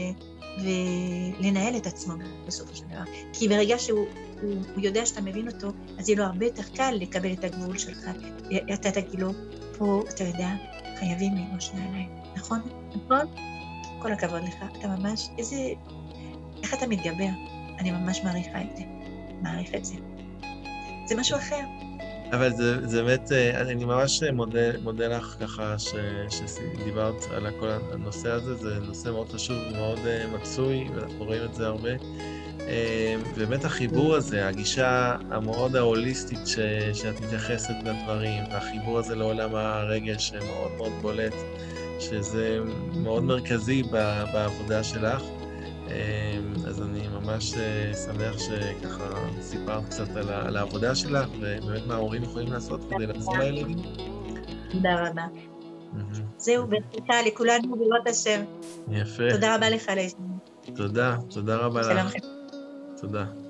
ולנהל 0.64 1.78
את 1.78 1.88
עצמו 1.88 2.14
בסופו 2.48 2.76
של 2.76 2.84
דבר. 2.86 3.12
כי 3.34 3.48
ברגע 3.48 3.80
שהוא 3.80 4.08
הוא, 4.44 4.54
הוא 4.76 4.84
יודע 4.84 5.06
שאתה 5.06 5.22
מבין 5.22 5.48
אותו, 5.48 5.68
אז 6.00 6.10
יהיה 6.10 6.20
לו 6.20 6.26
הרבה 6.26 6.46
יותר 6.46 6.64
קל 6.76 6.91
לקבל 6.91 7.34
את 7.34 7.44
הגבול 7.44 7.78
שלך. 7.78 8.10
אתה 8.74 8.91
תגיד 8.91 9.20
לו, 9.20 9.32
פה, 9.78 10.04
אתה 10.10 10.24
יודע, 10.24 10.50
חייבים 11.00 11.36
ללבוש 11.36 11.72
נעליים, 11.74 12.10
נכון? 12.36 12.60
נכון? 13.06 13.26
כל 14.00 14.12
הכבוד 14.12 14.44
לך, 14.44 14.56
אתה 14.80 14.88
ממש, 14.88 15.30
איזה... 15.38 15.56
איך 16.64 16.74
אתה 16.74 16.88
מתגבר? 16.88 17.30
אני 17.80 17.91
ממש 17.91 18.24
מעריכה 18.24 18.62
את 18.62 18.78
זה, 18.78 18.84
מעריך 19.41 19.76
את 19.76 19.86
זה. 19.86 19.96
זה 21.06 21.16
משהו 21.16 21.38
אחר. 21.38 21.62
אבל 22.32 22.52
זה, 22.52 22.88
זה 22.88 23.04
באמת, 23.04 23.32
אה, 23.32 23.62
אני 23.62 23.86
ממש 23.86 24.24
מודה, 24.24 24.80
מודה 24.84 25.08
לך 25.08 25.36
ככה 25.39 25.80
ש, 25.80 25.96
שדיברת 26.30 27.24
על 27.32 27.48
כל 27.60 27.68
הנושא 27.91 28.32
הזה, 28.32 28.56
זה 28.56 28.80
נושא 28.80 29.10
מאוד 29.10 29.32
חשוב 29.32 29.58
ומאוד 29.72 30.00
אה, 30.00 30.28
מצוי, 30.28 30.89
ואנחנו 30.96 31.26
רואים 31.26 31.44
את 31.44 31.54
זה 31.54 31.68
הרבה. 31.68 31.89
אה, 32.68 33.16
באמת 33.38 33.66
החיבור 33.66 34.16
הזה, 34.16 34.47
הגישה 34.47 35.16
המאוד 35.32 35.76
ההוליסטית 35.76 36.47
ש, 36.47 36.59
שאת 36.93 37.22
מתייחסת 37.22 37.74
לדברים, 37.84 38.43
והחיבור 38.51 38.99
הזה 38.99 39.16
לעולם 39.16 39.55
הרגש 39.55 40.28
שמאוד 40.28 40.72
מאוד 40.78 40.91
בולט, 41.01 41.36
שזה 41.99 42.59
מאוד 42.95 43.24
מרכזי 43.24 43.84
בעבודה 44.34 44.84
שלך. 44.84 45.24
אמ, 45.88 46.53
אז 46.68 46.82
אני 46.82 47.07
ממש 47.07 47.53
אה, 47.53 47.93
שמח 47.93 48.38
שככה 48.39 49.09
סיפרת 49.41 49.86
קצת 49.86 50.16
על, 50.16 50.30
על 50.30 50.57
העבודה 50.57 50.95
שלך, 50.95 51.30
ובאמת 51.39 51.88
מה 51.88 51.93
ההורים 51.93 52.24
יכולים 52.24 52.51
לעשות 52.51 52.82
כדי 52.89 53.07
לחזור 53.07 53.38
לילדים. 53.38 53.78
תודה 54.72 55.07
רבה. 55.07 55.24
זהו, 56.38 56.68
ברכה 56.68 57.22
לכולנו 57.28 57.76
בלוות 57.76 58.07
השם. 58.07 58.43
יפה. 58.91 59.24
תודה 59.32 59.55
רבה 59.55 59.70
לך 59.70 59.89
על 59.89 59.97
ההזדמנות. 59.97 60.49
תודה, 60.76 61.18
תודה 61.30 61.57
רבה 61.57 61.82
לך. 61.82 62.14
שלום. 63.02 63.12
תודה. 63.12 63.43